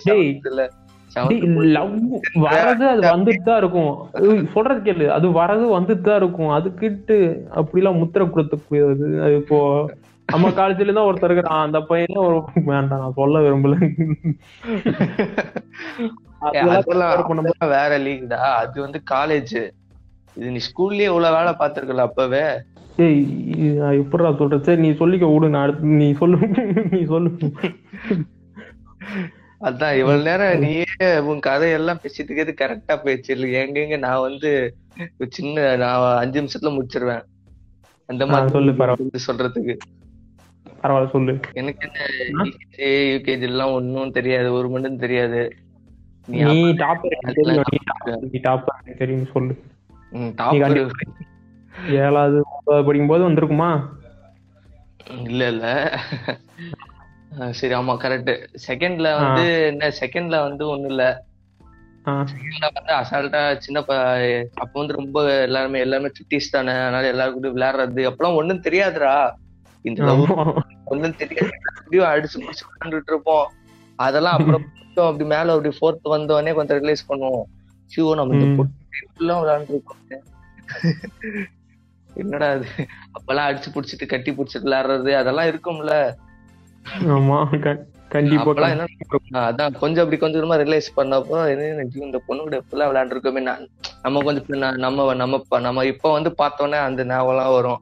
[2.47, 3.93] வரது அது வந்துட்டு தான் இருக்கும்.
[4.55, 5.05] சொல்றது கேளு.
[5.15, 6.51] அது வரது வந்துட்டு தான் இருக்கும்.
[6.57, 7.17] அதுக்கிட்டு
[7.59, 9.59] அப்படிலாம் முத்திர கொடுத்த கூடாது அது இப்போ
[10.33, 11.65] நம்ம காலேஜ்ல தான் ஒருத்தர் இருக்கிறான்.
[11.67, 12.37] அந்த பையன் ஒரு
[12.71, 13.75] வேண்டாம் நான் சொல்ல விரும்பல.
[17.75, 19.57] வேற லீக்டா அது வந்து காலேஜ்
[20.37, 22.45] இது நீ ஸ்கூல்லயே இவ்வளவு வேலை பார்த்திருக்கல அப்பவே.
[22.99, 24.63] ஏய் நான் எப்படிடா சொல்றது?
[24.63, 26.37] சரி நீ சொல்லிக்க விடு நான் அடுத்து நீ சொல்லு.
[26.91, 27.53] நீ சொல்லு.
[29.61, 33.27] அதான் இவ்வளவு நேரம் நீயே உன் கதையெல்லாம் பேசிட்டு இருக்கிறது கரெக்டா போயிடுச்சு.
[33.27, 34.75] இல்ல எங்கெங்க நான் வந்து
[35.29, 37.21] சின்ன நான் அஞ்சு நிமிஷத்துல முடிச்சிருவேன்.
[38.05, 39.77] அந்த ஆ, சொல்லு, மாதிரி சொல்றதுக்கு.
[40.83, 41.39] பரவாயில்ல சொல்லு.
[41.53, 41.89] எனக்கு
[42.27, 42.43] என்ன
[42.77, 45.55] யூகேஜி எல்லாம் ஒன்னும் தெரியாது ஒரு மண்ணும் தெரியாது.
[46.27, 47.19] நீ டாப்பர்
[48.97, 49.55] தெரியும் சொல்லு.
[51.87, 53.69] ஏழாவது ஒன்பதாவது படிக்கும் போது வந்திருக்குமா?
[55.23, 55.65] இல்ல இல்ல.
[57.51, 58.31] சரி ஆமா கரெக்ட்
[58.67, 61.23] செகண்ட்ல வந்து என்ன செகண்ட்ல வந்து ஒண்ணும் இல்ல.
[62.05, 68.01] செகண்ட்ல வந்து அசால்ட்டா சின்ன அப்ப வந்து ரொம்ப எல்லாருமே எல்லாருமே சுட்டிஸ் தானே அதனால எல்லாரும் கூட விளையாடுறது.
[68.09, 69.31] அப்பெல்லாம் ஒண்ணும் தெரியாதுடா.
[69.81, 70.15] இந்த.
[70.85, 71.51] ஒண்ணும் தெரியாது.
[71.91, 73.47] அடிச்சு முடிச்சு விளையாண்டுட்டு இருப்போம்.
[73.95, 74.65] அதெல்லாம் அப்புறம்
[74.95, 77.45] அப்படி மேல அப்படி ஃபோர்த் வந்தோடனே கொஞ்சம் ரிலைஸ் பண்ணுவோம்.
[77.91, 78.67] ஷியூ நம்ம
[79.19, 79.97] விளையாண்டுருக்கோம்.
[82.23, 82.67] என்னடா அது
[83.17, 85.93] அப்பெல்லாம் அடிச்சு புடிச்சிட்டு கட்டி புடிச்சிட்டு விளையாடுறது அதெல்லாம் இருக்கும்ல.
[87.15, 87.37] ஆமா
[88.13, 88.67] கண்டிப்பா.
[89.47, 91.39] அதான் கொஞ்சம் அப்படி கொஞ்சம் கொஞ்சமா ரியலைஸ் பண்ணப்போ
[92.05, 93.41] இந்த பொண்ணு கூட எப்பெல்லாம் விளையாண்டுருக்கோமே.
[93.49, 93.65] நான்
[94.05, 97.81] நம்ம கொஞ்சம் நம்ம நம்ம நம்ம இப்ப வந்து பார்த்தோன்னே அந்த ஞாபகம் வரும்.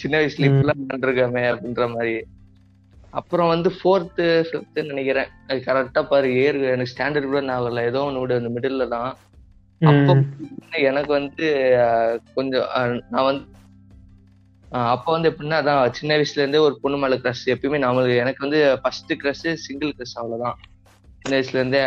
[0.00, 0.48] சின்ன வயசுல.
[0.50, 2.14] இப்பெல்லாம் விளையாண்டுருக்கோமே அப்படின்ற மாதிரி.
[3.20, 5.30] அப்புறம் வந்து ஃபோர்த்து ஃபிஃப்த்து நினைக்கிறேன்.
[5.48, 7.84] அது கரெக்டா பாரு ஏர் எனக்கு ஸ்டாண்டர்ட் கூட ஞாபகம் இல்லை.
[7.90, 9.10] ஏதோ ஒன்று விட அந்த மிடில் தான்.
[10.82, 11.46] எனக்கு வந்து
[12.34, 12.68] கொஞ்சம்
[13.10, 13.44] நான் வந்து
[14.92, 18.60] அப்போ வந்து எப்படின்னா அதான் சின்ன வயசுல இருந்தே ஒரு பொண்ணு மேல க்ரஷ் எப்பயுமே நம்மளுக்கு எனக்கு வந்து
[18.82, 20.56] ஃபர்ஸ்ட் க்ரஷ் சிங்கிள் க்ரஷ் அவ்வளவுதான்.
[21.22, 21.82] சின்ன வயசுல இருந்தே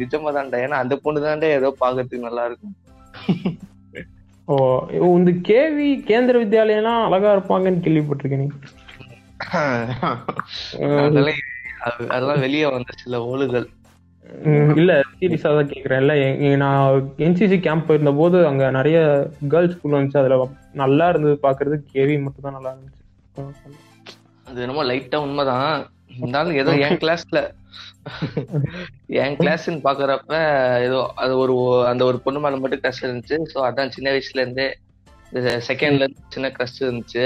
[0.00, 0.58] நிஜமாதான்டா.
[0.64, 2.74] ஏன்னா அந்த பொண்ணு தான்டா ஏதோ பாக்கிறதுக்கு நல்லா இருக்கும்
[4.48, 4.54] ஓ
[5.16, 8.48] இந்த கேவி கேந்திர வித்யாலயம்லாம் அழகா இருப்பாங்கன்னு கேள்விப்பட்டிருக்கேன் நீ.
[11.84, 13.66] அதெல்லாம் அது- அதெல்லாம் வெளியே வந்த சில ஓலுகள்
[14.46, 16.00] ம், இல்ல சீரியஸா தான் கேக்குறேன்.
[16.02, 16.14] இல்ல
[16.56, 16.84] நான்
[17.18, 18.98] என்சிசி கேம்ப் இருந்த போது அங்க நிறைய
[19.50, 20.20] கேர்ள்ஸ் ஸ்கூல் வந்துச்சு.
[20.20, 20.36] அதுல
[20.74, 23.02] நல்லா இருந்தது பாக்குறது கேவி மட்டும் தான் நல்லா இருந்துச்சு.
[24.46, 25.68] அது என்னமோ லைட்டா உண்மைதான்.
[26.14, 27.38] இருந்தாலும் ஏதோ என் கிளாஸ்ல
[29.18, 30.32] என் கிளாஸ்ன்னு பாக்குறப்ப
[30.82, 31.54] ஏதோ அது ஒரு
[31.86, 33.36] அந்த ஒரு பொண்ணு மேல மட்டும் க்ரஷ் இருந்துச்சு.
[33.52, 34.68] ஸோ அதான் சின்ன வயசுல இருந்தே
[35.66, 37.24] செகண்ட்ல இருந்து சின்ன க்ரஷ் இருந்துச்சு.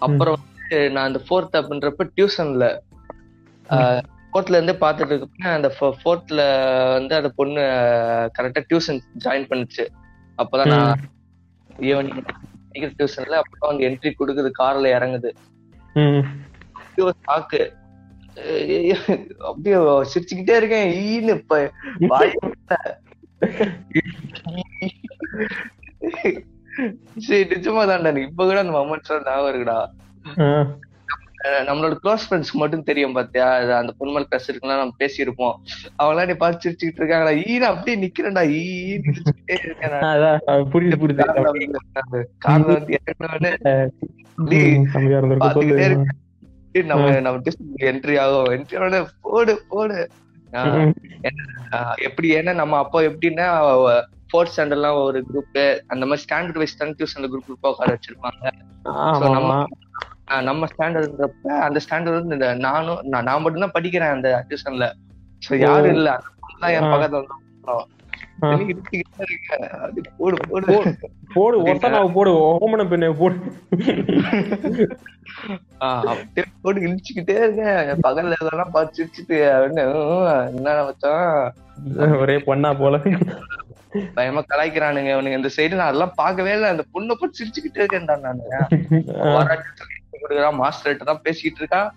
[0.00, 2.66] அப்புறம் வந்து நான் அந்த ஃபோர்த் அப்படின்றப்ப டியூஷன்ல
[4.32, 6.40] ஃபோர்த்ல இருந்தே பார்த்துட்டு இருக்கப்ப அந்த ஃபோர்த்ல
[6.94, 7.62] வந்து அந்த பொண்ணு
[8.36, 9.84] கரெக்டா டியூஷன் ஜாயின் பண்ணுச்சு.
[10.38, 11.02] அப்பதான் நான்
[11.90, 12.22] ஈவினிங்
[12.98, 15.32] டியூஷன்ல அப்பதான் வந்து என்ட்ரி கொடுக்குது கார்ல இறங்குது.
[17.26, 17.62] சாக்கு
[19.48, 19.76] அப்படியே
[20.12, 20.88] சிரிச்சுக்கிட்டே இருக்கேன்.
[21.04, 21.58] ஈன்னு இப்ப
[27.26, 29.78] சரி நிஜமா தான்டா இப்ப கூட அந்த மொமெண்ட்ஸ் ஞாபகம் இருக்குடா.
[31.44, 33.54] நம்மளோட க்ளோஸ் ஃப்ரெண்ட்ஸ்க்கு மட்டும் தெரியும் பாத்தியா?
[33.54, 35.54] அந்த பொண்ணுமல் க்ரஷ் இருக்குன்னா நம்ம பேசியிருப்போம்.
[36.02, 37.30] அவங்களாம் நீ பார்த்து சிரிச்சுக்கிட்டு இருக்காங்களா?
[37.30, 38.48] ஈன்னு அப்படியே நிக்கிறேன்டா
[39.90, 40.22] நான்.
[43.64, 43.88] அஹ்
[44.44, 44.74] புரியுது
[45.54, 46.04] புரியுது.
[46.72, 46.84] வந்து-.
[46.84, 47.40] நம்ம நம்ம
[47.78, 48.44] என்ட்ரி ஆகும்.
[48.44, 50.08] என்ட்ரி ஆன போடு போடு.
[51.96, 53.46] எப்படி ஏன்னா நம்ம அப்போ எப்படின்னா
[54.32, 58.50] ஃபோர்த் ஸ்டாண்டர்ட்லாம் ஒரு குரூப் அந்த மாதிரி ஸ்டாண்டர்ட் வைஸ் தான் டியூஷன்ல குரூப் குரூப்பா உட்கார வச்சிருப்பாங்க.
[60.26, 64.92] நம்ம- ஸ்டாண்டர்ட்ன்றப்ப அந்த ஸ்டாண்டர்ட் வந்து இந்த நானும் நான் நான் மட்டும் தான் படிக்கிறேன் அந்த டியூஷன்ல
[65.48, 66.20] சோ யாரும் இல்ல.
[66.60, 66.82] தான் என்.
[66.82, 67.24] பக்கத்துல
[69.18, 69.70] இருக்கேன்.
[69.70, 70.96] அப்படி போடு போடு.
[71.34, 72.30] போடு ஒத்தனாவை போடு.
[72.32, 73.36] ஓமன பெண்ணை போடு.
[75.78, 78.00] அப்படியே போட்டு இழிச்சுக்கிட்டே இருக்கேன்.
[78.06, 81.52] பகல்ல இதெல்லாம் பார்த்து சிரிச்சுட்டு அப்படின்னு, "ஹம், என்ன வச்சான்
[82.20, 82.98] ஒரே பொண்ணா போல.
[84.14, 85.10] பயமா கலாய்க்கிறானுங்க.
[85.14, 86.68] அவனுங்க இந்த சைடு நான் அதெல்லாம் பார்க்கவே இல்லை.
[86.68, 88.42] அந்த பொண்ணை போட்டு சிரிச்சுக்கிட்டே இருக்கேன்டா நானு.
[90.24, 91.88] பாராட்டி கொடுக்குறான் மாஸ்டர் தான் பேசிக்கிட்டு இருக்கான்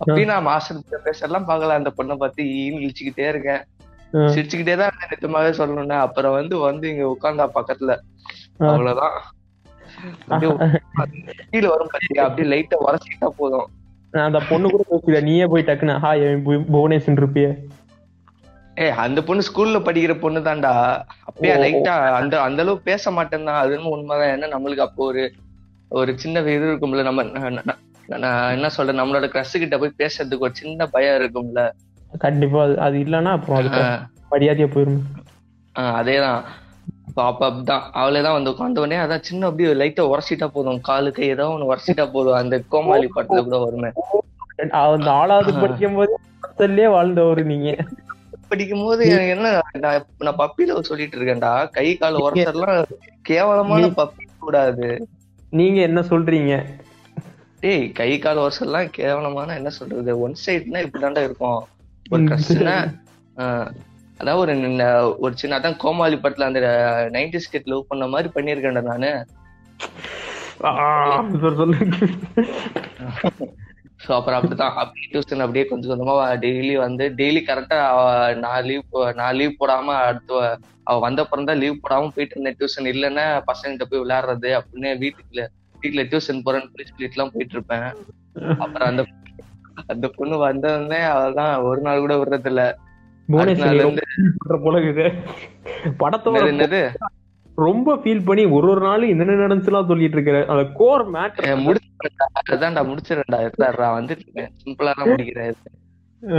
[0.00, 1.76] அப்படியே நான் மாஸ்டர் பேசலாம் பார்க்கல.
[1.80, 3.62] அந்த பொண்ணை பார்த்து ஈன்னு இழிச்சுக்கிட்டே இருக்கேன்.
[4.32, 5.98] சிரிச்சுக்கிட்டே தான் நிஜமாவே சொல்லணும்னா.
[6.06, 7.92] அப்புறம் வந்து வந்து இங்க உட்கார்ந்தா பக்கத்துல.
[8.68, 9.16] அவ்வளவுதான்.
[11.50, 12.24] கீழே வரும் பாத்தியா?
[12.26, 13.68] அப்படியே லைட்டா உரசிட்டா போதும்.
[14.14, 15.20] அந்த பொண்ணு கூட பேசல.
[15.28, 16.24] நீயே போய் டக்குன்னு ஹாய்
[16.72, 17.46] புவனேஸ்வரன் இருப்பிய
[18.76, 20.70] ஏய் அந்த பொண்ணு ஸ்கூல்ல படிக்கிற பொண்ணு தான்டா
[21.28, 21.32] ஓ.
[21.62, 24.32] லைட்டா அந்த அந்த அளவு பேச மாட்டேன் தான் அது உண்மைதான்.
[24.34, 25.22] ஏன்னா நம்மளுக்கு அப்போ ஒரு
[25.88, 27.22] ஒரு சின்ன இது இருக்கும்ல நம்ம
[28.08, 31.60] நான் என்ன சொல்றேன் நம்மளோட கிரஸ் கிட்ட போய் பேசுறதுக்கு ஒரு சின்ன பயம் இருக்கும்ல.
[32.18, 33.70] கண்டிப்பா அது இல்லைன்னா அப்புறம்
[34.30, 35.00] மரியாதையா போயிரும்.
[35.74, 36.42] ஆஹ் அதேதான்.
[37.14, 37.84] அப்ப அப்படிதான்.
[37.92, 40.80] அவளே தான் வந்து உட்காந்த உடனே அதான் சின்ன அப்படியே லைட்டா உரசிட்டா போதும்.
[40.80, 42.32] காலு கை ஏதோ ஒண்ணு உரசிட்டா போதும்.
[42.32, 43.90] அந்த கோமாளி பாட்டுல கூட வருமே.
[44.84, 46.12] அந்த ஆளாவது படிக்கும் போது
[46.90, 47.70] வாழ்ந்தவர் நீங்க.
[48.48, 51.52] படிக்கும் போது எனக்கு என்ன நான் நான் பப்பில சொல்லிட்டு இருக்கேன்டா.
[51.70, 52.82] கை கால் உரசெல்லாம்
[53.22, 54.88] கேவலமான பப்பி கூடாது.
[55.54, 56.52] நீங்க என்ன சொல்றீங்க
[57.60, 61.60] டேய் கை கால் உரசெல்லாம் கேவலமான என்ன சொல்றது ஒன் சைடுனா இப்படிதான்டா இருக்கும்
[62.06, 62.26] ஒரு.
[62.28, 62.76] கஷ்டம்னா
[64.20, 64.52] அதாவது ஒரு
[65.18, 66.60] ஒரு சின்ன அதான் கோமாளி படத்துல அந்த
[67.10, 69.12] நைன்டி ஸ்கெட் லவ் பண்ண மாதிரி பண்ணிருக்கேன்டா நானு
[74.04, 77.78] ஸோ அப்புறம் அப்படிதான் அப்படியே டியூஷன் அப்படியே கொஞ்சம் கொஞ்சமா டெய்லி வந்து டெய்லி கரெக்டா
[78.44, 78.82] நான் லீவ்
[79.20, 80.34] நான் லீவ் போடாம அடுத்து
[80.84, 82.56] அவ வந்த தான் லீவ் போடாம போயிட்டு இருந்தேன்.
[82.58, 85.44] டியூஷன் இல்லைன்னா பசங்கிட்ட போய் விளையாடுறது அப்படின்னு வீட்டுக்குள்ள
[85.82, 87.86] வீட்டுல டியூஷன் போறேன்னு சொல்லி சொல்லிட்டு எல்லாம் போயிட்டு இருப்பேன்.
[88.64, 89.04] அப்புறம் அந்த
[89.92, 92.62] அந்த பொண்ணு வந்ததுமே அவதான் ஒரு நாள் கூட விடுறது இல்ல
[94.64, 94.80] போல
[96.00, 96.80] படத்தோட
[97.58, 101.50] ரொம்ப ஃபீல் பண்ணி ஒரு ஒரு நாளும் என்னென்ன நடந்துச்சுலாம் சொல்லிட்டு இருக்கிற அந்த கோர் மேட்டர்
[102.52, 105.56] அதான்டா முடிச்சிடா இருந்தாரா வந்துட்டு சிம்பிளா தான் முடிக்கிறேன்.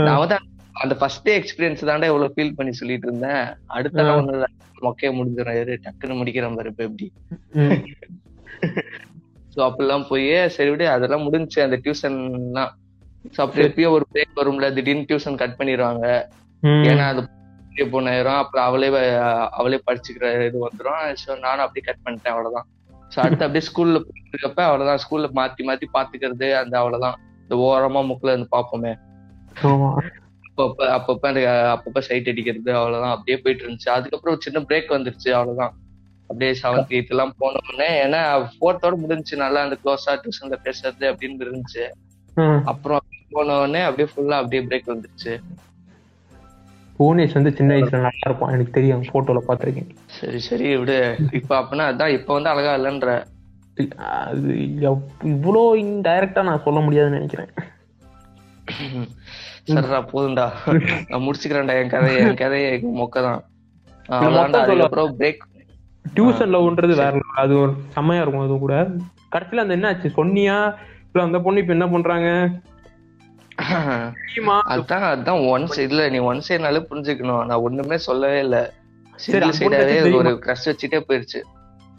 [0.06, 0.36] நான் வந்து
[0.82, 3.44] அந்த ஃபர்ஸ்ட் எக்ஸ்பீரியன்ஸ் தாண்டா இவ்வளவு ஃபீல் பண்ணி சொல்லிட்டு இருந்தேன்.
[3.76, 4.48] அடுத்த ஒண்ணு
[4.86, 7.06] மொக்கைய முடிஞ்சிடும் டக்குன்னு முடிக்கிறேன் பாரு இப்ப எப்படி?
[9.54, 10.26] சோ அப்படிலாம் போய்
[10.56, 12.72] சரி விடு அதெல்லாம் முடிஞ்சுச்சு அந்த டியூஷன்லாம்
[13.36, 16.04] சோ அப்படி எப்பயும் ஒரு பிரேக் வரும்ல திடீர்னு டியூஷன் கட் பண்ணிடுவாங்க.
[16.90, 17.22] ஏன்னா அது
[17.94, 18.88] பொண்ணாயிரும் அப்புறம் அவளே
[19.58, 21.02] அவளே படிச்சுக்கிற இது வந்துரும்.
[21.22, 22.68] சோ நானும் அப்படியே கட் பண்ணிட்டேன் அவ்வளவுதான்.
[23.14, 25.00] சோ அடுத்து அப்படியே ஸ்கூல்ல போயிருக்கப்ப அவ்வளவுதான்.
[25.04, 27.18] ஸ்கூல்ல மாத்தி மாத்தி பாத்துக்கிறது அந்த அவ்வளவுதான்.
[27.42, 28.92] இந்த ஓரமா முக்குல இருந்து பாப்போமே.
[30.58, 31.42] அப்பப்ப அப்பப்ப அந்த
[31.74, 33.14] அப்பப்ப சைட் அடிக்கிறது அவ்வளவுதான்.
[33.16, 33.90] அப்படியே போயிட்டு இருந்துச்சு.
[33.96, 35.74] அதுக்கப்புறம் ஒரு சின்ன பிரேக் வந்துருச்சு அவ்வளவுதான்.
[36.30, 38.20] அப்படியே செவன்த் எயித் எல்லாம் போன உடனே ஏன்னா
[38.54, 39.36] ஃபோர்த்தோட முடிஞ்சுச்சு.
[39.36, 41.84] நல்லா அந்த க்ளோஸா டியூஷன்ல பேசுறது அப்படின்னு இருந்துச்சு.
[42.64, 43.00] அப்புறம்
[43.36, 45.32] போன உடனே அப்படியே ஃபுல்லா அப்படியே பிரேக் வந்துருச்சு.
[46.98, 50.98] புவனேஷ் வந்து சின்ன வயசுல நல்லா இருப்பான் எனக்கு தெரியும் போட்டோல பாத்திருக்கேன் சரி சரி விடு.
[51.32, 53.10] இப்ப அப்படின்னா அதான் இப்ப வந்து அழகா இல்லைன்ற.
[54.26, 54.52] அது
[55.32, 57.50] இவ்வளோ இன்டைரக்டா நான் சொல்ல முடியாதுன்னு நினைக்கிறேன்.
[59.72, 60.46] சரிடா போதும்டா.
[61.10, 62.70] நான் முடிச்சுக்கிறேன்டா என் கதையை என் கதையை
[63.00, 63.42] மொக்கதான்.
[64.08, 65.42] அதுக்கப்புறம் பிரேக்
[66.04, 67.14] டியூஷன் லவ்ன்றது வேற.
[67.42, 68.74] அது ஒரு செம்மையா இருக்கும் அது கூட.
[69.34, 70.56] கடைசியில அந்த என்ன ஆச்சு சொன்னியா?
[71.08, 72.28] இல்ல அந்த பொண்ணு இப்ப என்ன பண்றாங்க?
[74.68, 77.44] அதான் அதான் ஒன் சைடுல நீ ஒன் சைடுனாலே புரிஞ்சுக்கணும்.
[77.44, 78.72] நான் ஒண்ணுமே சொல்லவே இல்ல.
[79.16, 81.40] சிங்கிள் சைடாவே ஒரு கிரஷ் வச்சுட்டே போயிருச்சு.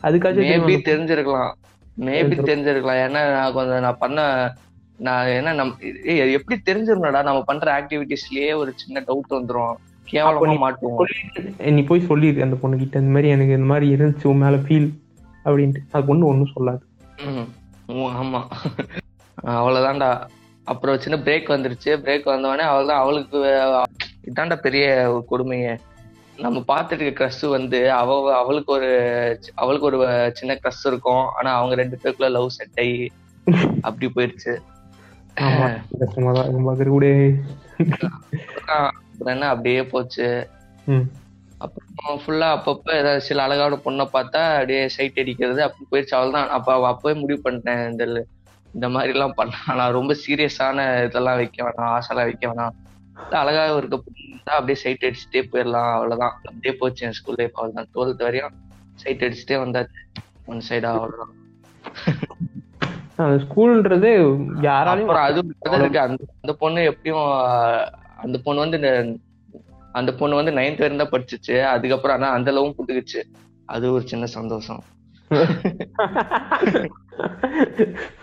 [0.04, 0.78] அதுக்காச்சும் மேபி?
[0.86, 1.52] தெரிஞ்சிருக்கலாம்.
[2.00, 3.00] மேபி தெரிஞ்சிருக்கலாம்.
[3.06, 4.54] ஏன்னா நான் கொஞ்சம் நான் பண்ண
[4.98, 9.74] நான் என்ன நம் எப்படி தெரிஞ்சிருந்தடா நம்ம பண்ற ஆக்டிவிட்டிஸ்லயே ஒரு சின்ன டவுட் வந்துரும்.
[10.12, 11.72] கேவலமா மாட்டுவோம்.
[11.72, 14.90] நீ போய் சொல்லிடு அந்த பொண்ணு கிட்ட இந்த மாதிரி எனக்கு இந்த மாதிரி இருந்துச்சு உன் மேல ஃபீல்
[15.46, 15.82] அப்படின்ட்டு.
[15.92, 16.80] அது பொண்ணு ஒண்ணும் சொல்லாது.
[17.88, 18.42] ஆமா.
[19.44, 20.28] அவ்வளவுதான்டா.
[20.68, 22.00] அப்புறம் சின்ன பிரேக் வந்துருச்சு.
[22.00, 23.84] பிரேக் வந்தவொடனே அவள்தான் அவளுக்கு வே-
[24.34, 25.78] இதான்டா பெரிய கொடுமையே.
[26.38, 31.26] நம்ம பார்த்துட்டு இருக்க க்ரஷ் வந்து அவ அவளுக்கு ஒரு அவளுக்கு ஒரு சின்ன க்ரஷ் இருக்கும்.
[31.26, 33.12] ஆனா அவங்க ரெண்டு பேருக்குள்ள லவ் செட் ஆகி
[33.82, 34.58] அப்படி போயிருச்சு.
[35.36, 35.82] தான்
[38.68, 40.48] அப்புறம் என்ன அப்படியே போச்சு.
[41.58, 46.50] அப்புறம் ஃபுல்லா அப்பப்ப ஏதாவது சில அழகான பொண்ணை பார்த்தா அப்படியே சைட் அடிக்கிறது அப்படி போயிடுச்சு அவள்தான்.
[46.50, 48.26] அப்ப அவ அப்பவே முடிவு பண்ணிட்டேன் இந்த
[48.74, 52.72] இந்த மாதிரி எல்லாம் பண்ணா நான் ரொம்ப சீரியஸான இதெல்லாம் வைக்க வேணாம் ஆசைலாம் வைக்க வேணாம்.
[53.24, 56.40] இல்ல அழகா இருக்க பொண்ணு அப்படியே சைட் அடிச்சுட்டே போயிடலாம் அவ்வளவுதான்.
[56.44, 57.88] அப்படியே போச்சு என் ஸ்கூல் லைஃப் அவ்வளவுதான்.
[57.94, 58.54] டுவெல்த் வரையும்
[58.96, 60.00] சைட் அடிச்சுட்டே வந்தாச்சு.
[60.46, 61.36] ஒன் சைடா அவ்வளவுதான்.
[63.16, 66.00] அந்த ஸ்கூல்ன்றது யாராலையும் அது இருக்கு.
[66.00, 67.32] அந்த அந்த பொண்ணு எப்படியும்
[68.18, 69.20] அந்த பொண்ணு வந்து
[69.92, 71.66] அந்த பொண்ணு வந்து நைன்த் வரையும் தான் படிச்சுச்சு.
[71.66, 73.24] அதுக்கப்புறம் ஆனா அந்த லவும் புட்டுக்குச்சு
[73.66, 74.84] அது ஒரு சின்ன சந்தோஷம்.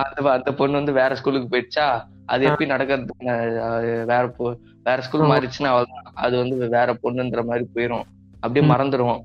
[0.00, 1.86] அந்த அந்த பொண்ணு வந்து வேற ஸ்கூலுக்கு போயிடுச்சா?
[2.26, 3.14] அது எப்படி நடக்கிறது
[4.06, 8.06] வேற பொ- வேற ஸ்கூல் மாறிச்சுன்னா அவ்வளவுதான் அது வந்து வேற பொண்ணுன்ற மாதிரி போயிரும்.
[8.42, 8.70] அப்படியே ம்.
[8.70, 9.20] மறந்துடும்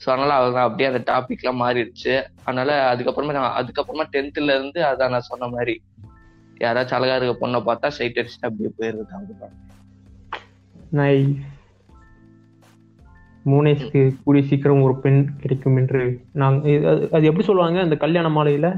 [0.00, 2.14] ஸோ அதனால அவ்வளவுதான் அப்படியே அந்த டாபிக் எல்லாம் மாறிடுச்சு.
[2.44, 5.74] அதனால அதுக்கப்புறமா நான் அதுக்கப்புறமா டென்த்ல இருந்து அதான் நான் சொன்ன மாதிரி
[6.60, 9.54] யாராச்சும் அழகா இருக்க பொண்ணை பார்த்தா சைட் அடிச்சுட்டு அப்படியே அவ்வளவுதான்.
[10.92, 11.32] Nice.
[13.46, 17.80] மூனேஷ்க்கு கூடிய சீக்கிரம் ஒரு பெண் கிடைக்கும் என்று நான் இது- அது- எப்படி சொல்லுவாங்க?
[17.80, 18.68] அந்த கல்யாண மாலையில?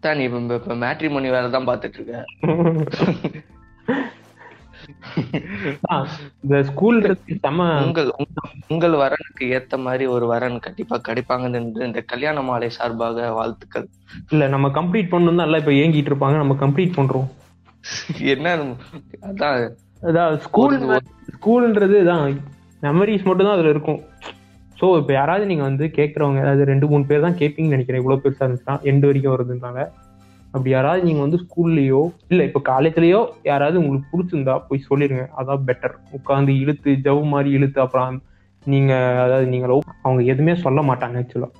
[0.00, 2.24] தான் நீ இப்ப இப்ப மேட்ரிமோனி வேலை தான் பார்த்துட்டு இருக்க
[5.90, 5.94] ஆ,
[6.42, 6.98] இந்த ஸ்கூல்
[7.36, 13.30] செம்ம உங்கள் உங்க- உங்கள் வரனுக்கு ஏத்த மாதிரி ஒரு வரன் கண்டிப்பா கிடைப்பாங்கன்னு இந்த கல்யாண மாலை சார்பாக
[13.30, 13.86] வாழ்த்துக்கள்.
[14.30, 17.28] இல்ல நம்ம கம்ப்ளீட் பண்ணணும் தான் இப்ப ஏங்கிட்டு இருப்பாங்க நம்ம கம்ப்ளீட் பண்றோம்.
[18.26, 18.46] என்ன
[19.22, 19.58] அதான்
[20.02, 20.76] அதான் ஸ்கூல்
[21.32, 22.24] ஸ்கூல்ன்றது தான்.
[22.86, 24.00] மெமரிஸ் மட்டும் தான் அதுல இருக்கும்.
[24.80, 28.00] ஸோ இப்போ யாராவது நீங்கள் வந்து கேட்குறவங்க அதாவது ரெண்டு மூணு பேர் தான் கேட்பீங்கன்னு நினைக்கிறேன்.
[28.02, 29.82] இவ்வளோ பெருசாக இருந்துச்சுன்னா எண்டு வரைக்கும் வருதுன்றாங்க
[30.54, 33.20] அப்படி யாராவது நீங்கள் வந்து ஸ்கூல்லையோ இல்லை இப்போ காலேஜ்லேயோ
[33.50, 38.18] யாராவது உங்களுக்கு பிடிச்சிருந்தா போய் சொல்லிடுங்க அதான் பெட்டர் உட்காந்து இழுத்து ஜவு மாதிரி இழுத்து அப்புறம்
[38.72, 41.52] நீங்கள் அதாவது நீங்களோ அவங்க எதுவுமே சொல்ல மாட்டாங்க ஆக்சுவலாக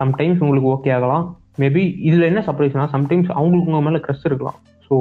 [0.00, 1.24] சம்டைம்ஸ் உங்களுக்கு ஓகே ஆகலாம்.
[1.62, 4.58] மேபி இதில் என்ன சர்ப்ரைஸ்னா சம்டைம்ஸ் அவங்களுக்கு உங்கள் மேலே க்ரெஸ் இருக்கலாம்.
[4.86, 4.96] ஸோ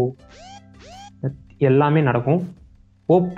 [1.70, 2.40] எல்லாமே நடக்கும்.
[3.10, 3.34] ஹோப்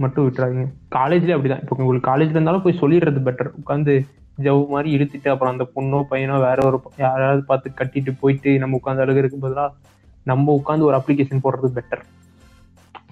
[0.00, 0.66] மட்டும் விட்டுறாதீங்க.
[0.94, 1.60] காலேஜ்லேயே அப்படிதான்.
[1.60, 4.08] இப்போ உங்களுக்கு காலேஜ்ல இருந்தாலும் போய் சொல்லிடுறது பெட்டர் உட்காந்து
[4.42, 8.98] ஜவ் மாதிரி இழுத்துட்டு அப்புறம் அந்த பொண்ணோ பையனோ வேற ஒரு யாராவது பார்த்து கட்டிட்டு போயிட்டு நம்ம உட்காந்து
[8.98, 9.68] அழுகிறதுக்கு பதிலா
[10.22, 12.00] நம்ம உட்காந்து ஒரு அப்ளிகேஷன் போடுறது பெட்டர்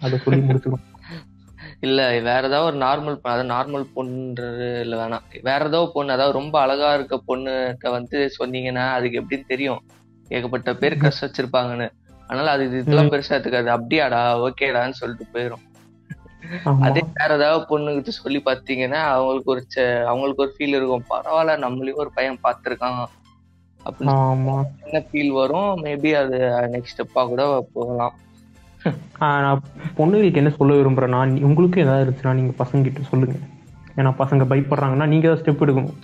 [0.01, 0.97] அதை சொல்லி முடிச்சுக்கணும்.
[1.81, 5.43] இல்ல வேற ஏதாவது ஒரு நார்மல் அதாவது நார்மல் பொண்ணுன்றது இல்ல வேணாம்.
[5.43, 9.83] வேற ஏதாவது பொண்ணு அதாவது ரொம்ப அழகா இருக்க பொண்ணுகிட்ட வந்து சொன்னீங்கன்னா அதுக்கு எப்படின்னு தெரியும்.
[10.29, 11.91] ஏகப்பட்ட பேர் கஷ்ட வச்சிருப்பாங்கன்னு.
[12.27, 13.81] அதனால அது இது- இதெல்லாம் பெருசா எடுத்துக்காது.
[13.81, 15.53] அப்படியாடா ஓகேடான்னு சொல்லிட்டு போயிரும்.
[15.53, 15.78] ஆமா.
[16.87, 19.63] அதே வேற ஏதாவது பொண்ணுகிட்ட சொல்லி பாத்தீங்கன்னா அவங்களுக்கு ஒரு
[20.11, 21.09] அவங்களுக்கு ஒரு ஃபீல் இருக்கும்.
[21.15, 23.01] பரவாயில்ல நம்மளையும் ஒரு பையன் பார்த்திருக்கான்.
[24.87, 25.71] என்ன ஃபீல் வரும்?
[25.85, 26.39] மேபி அது
[26.75, 27.43] நெக்ஸ்ட் ஸ்டெப்பா கூட
[27.77, 28.17] போகலாம்.
[29.21, 29.63] நான்
[29.99, 33.37] பொண்ணுங்களுக்கு என்ன சொல்ல விரும்புறேன் நான் உங்களுக்கு ஏதாவது இருந்துச்சுன்னா நீங்க பசங்க கிட்ட சொல்லுங்க.
[33.99, 35.97] ஏன்னா பசங்க பயப்படுறாங்கன்னா நீங்க தான் ஸ்டெப் எடுக்கணும்.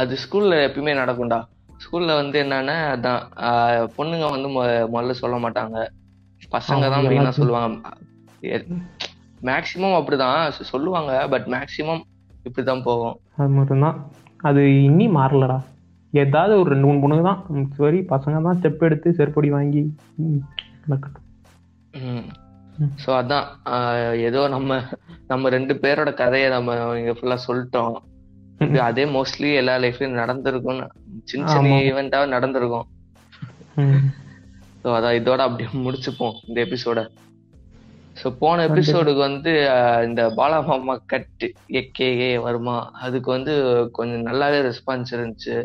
[0.00, 1.38] அது ஸ்கூல்ல எப்பயுமே நடக்கும்டா.
[1.84, 3.22] ஸ்கூல்ல வந்து என்னன்னா அதான்
[3.96, 4.48] பொண்ணுங்க வந்து
[4.94, 5.78] முதல்ல சொல்ல மாட்டாங்க.
[6.56, 7.32] பசங்க தான் மெயினா.
[7.40, 7.78] சொல்லுவாங்க.
[9.50, 10.38] மேக்சிமம் அப்படிதான்.
[10.72, 12.02] சொல்லுவாங்க பட் மேக்சிமம்
[12.48, 13.16] இப்படிதான் போகும்.
[13.40, 13.98] அது மட்டும்தான்.
[14.48, 15.58] அது இன்னி மாறலடா.
[16.12, 19.82] ஏதாவது ஒரு ரெண்டு மூணு பொண்ணுங்க தான் சரி பசங்க தான் ஸ்டெப் எடுத்து செருப்படி வாங்கி.
[23.02, 23.46] ஸோ அதான்.
[24.28, 24.78] ஏதோ நம்ம
[25.32, 27.94] நம்ம ரெண்டு பேரோட கதையை நம்ம இங்க ஃபுல்லா சொல்லிட்டோம்.
[28.88, 30.86] அதே மோஸ்ட்லி எல்லா லைஃப்லயும் நடந்திருக்கும்னு
[31.30, 31.78] சின்ன சின்ன ஆமா.
[31.88, 32.86] ஈவெண்ட்டாவது நடந்திருக்கும்.
[34.82, 37.00] ஸோ அதான் இதோட அப்படியே முடிச்சுப்போம் இந்த எபிசோட
[38.20, 39.52] ஸோ போன எபிசோடுக்கு வந்து
[40.08, 41.46] இந்த பாலாமாமா கட்டு
[41.80, 42.76] ஏகேஏ வருமா?
[43.06, 43.54] அதுக்கு வந்து
[43.98, 45.56] கொஞ்சம் நல்லாவே ரெஸ்பான்ஸ் இருந்துச்சு.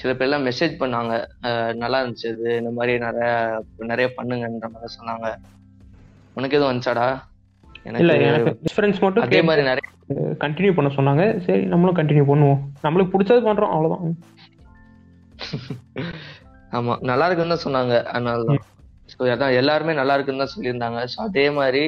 [0.00, 1.12] சில பேர்லாம் மெசேஜ் பண்ணாங்க.
[1.82, 2.48] நல்லா இருந்துச்சு இது.
[2.60, 3.28] இந்த மாதிரி நிறைய
[3.92, 5.28] நிறைய பண்ணுங்கன்ற மாதிரி சொன்னாங்க.
[6.36, 7.08] உனக்கு எதுவும் வந்துச்சாடா?
[8.02, 9.84] இல்ல எனக்கு மட்டும் அதே மாதிரி நிறைய
[10.44, 11.24] கண்டினியூ பண்ண சொன்னாங்க.
[11.46, 12.60] சரி நம்மளும் கண்டினியூ பண்ணுவோம்.
[12.84, 14.16] நம்மளுக்கு பிடிச்சது பண்றோம் அவ்வளவுதான்.
[16.76, 17.94] ஆமா நல்லா இருக்குன்னு தான் சொன்னாங்க.
[18.14, 18.62] அதனால தான்
[19.08, 21.00] ஸோ அதான் எல்லாருமே நல்லா இருக்குன்னு தான் சொல்லியிருந்தாங்க.
[21.12, 21.82] ஸோ அதே மாதிரி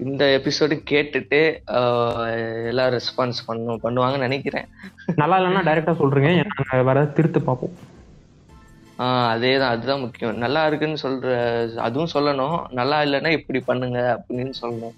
[0.00, 1.40] இந்த எபிசோடு கேட்டுட்டு
[1.76, 2.28] ஆஹ்,
[2.70, 4.66] எல்லாரும் ரெஸ்பான்ஸ் பண்ணும் பண்ணுவாங்கன்னு நினைக்கிறேன்.
[5.16, 6.30] நல்லா இல்லைன்னா டைரக்டா சொல்றீங்க.
[6.62, 7.74] நாங்க வேற திருத்து பார்ப்போம்.
[8.98, 10.36] ஆஹ் அதே தான் அதுதான் முக்கியம்.
[10.38, 11.28] நல்லா இருக்குன்னு சொல்ற
[11.80, 12.58] அதுவும் சொல்லணும்.
[12.72, 14.96] நல்லா இல்லைன்னா இப்படி பண்ணுங்க அப்படின்னு சொல்லணும்.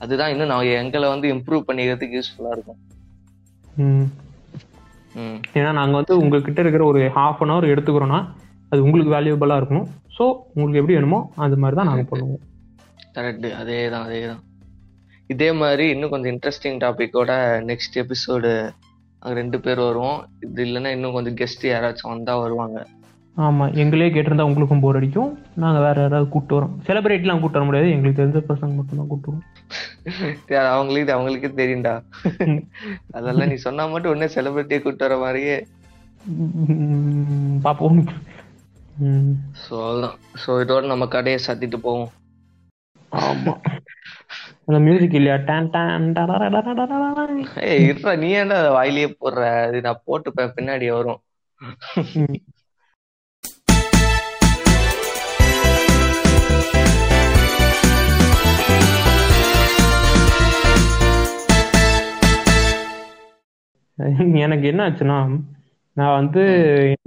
[0.00, 2.80] அதுதான் இன்னும் நான் எங்களை வந்து இம்ப்ரூவ் பண்ணிக்கிறதுக்கு யூஸ்ஃபுல்லா இருக்கும்.
[3.78, 4.06] ம்.
[5.14, 5.38] ம்.
[5.54, 8.20] ஏன்னா நாங்க வந்து உங்ககிட்ட இருக்கிற ஒரு ஹாஃப் அன் ஹவர் எடுத்துக்கிறோம்னா
[8.70, 9.88] அது உங்களுக்கு வேல்யூபிளா இருக்கணும்.
[10.16, 12.42] ஸோ உங்களுக்கு எப்படி வேணுமோ அது மாதிரி தான் நாங்க பண்ணுவோம்.
[13.16, 14.42] கரெக்ட் அதே தான் அதே தான்
[15.32, 17.32] இதே மாதிரி இன்னும் கொஞ்சம் இன்ட்ரெஸ்டிங் டாபிக்கோட
[17.70, 18.50] நெக்ஸ்ட் எபிசோடு
[19.38, 20.18] ரெண்டு பேர் வருவோம்.
[20.46, 22.78] இது இல்லைன்னா இன்னும் கொஞ்சம் கெஸ்ட் யாராச்சும் வந்தா வருவாங்க.
[23.46, 25.32] ஆமா எங்களே கேட்டிருந்தா உங்களுக்கும் போர் அடிக்கும்.
[25.62, 26.76] நாங்க வேற யாராவது கூப்பிட்டு வரோம்.
[26.86, 27.88] செலிபிரிட்டிலாம் கூப்பிட்டு வர முடியாது.
[27.94, 29.44] எங்களுக்கு தெரிஞ்ச பசங்க மட்டும் தான் கூப்பிட்டு வரோம்.
[30.76, 31.94] அவங்களுக்கு அவங்களுக்கே தெரியும்டா.
[33.18, 35.58] அதெல்லாம் நீ சொன்னா மட்டும் உடனே செலிபிரிட்டியை கூப்பிட்டு வர மாதிரியே.
[37.66, 38.00] பார்ப்போம்
[39.62, 42.12] ஸோ அவ்வளோதான் ஸோ இதோட நம்ம கடையை சாத்திட்டு போவோம்.
[43.12, 43.60] ஆமாம்
[44.68, 45.36] அந்த மியூசிக் இல்லையா?
[45.48, 46.06] டான் டான்
[47.70, 47.84] ஏய்
[48.22, 49.42] நீ ஏன்டா வாயிலேயே போடுற?
[49.66, 51.20] அது நான் போட்டுப்பேன் பின்னாடி வரும்.
[64.44, 65.18] எனக்கு என்ன ஆச்சுன்னா
[65.96, 66.42] நான் வந்து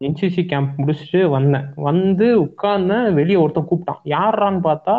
[0.01, 1.73] என்சிசி கேம்ப் முடிச்சுட்டு வந்தேன்.
[1.75, 4.01] வந்து உட்கார்ந்தேன் வெளியே ஒருத்தன் கூப்பிட்டான்.
[4.05, 4.95] யாரான்னு பார்த்தா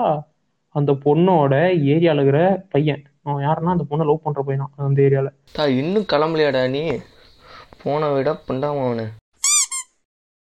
[0.75, 1.55] அந்த பொண்ணோட
[1.87, 3.03] ஏரியால இருக்கிற பையன்.
[3.23, 5.29] அவன் யாருன்னா அந்த பொண்ணை லவ் பண்ற பையனா அந்த ஏரியால.
[5.53, 6.83] தா இன்னும் கிளம்பலையாடா நீ?
[7.83, 9.07] போன விட புண்டாம அவனு.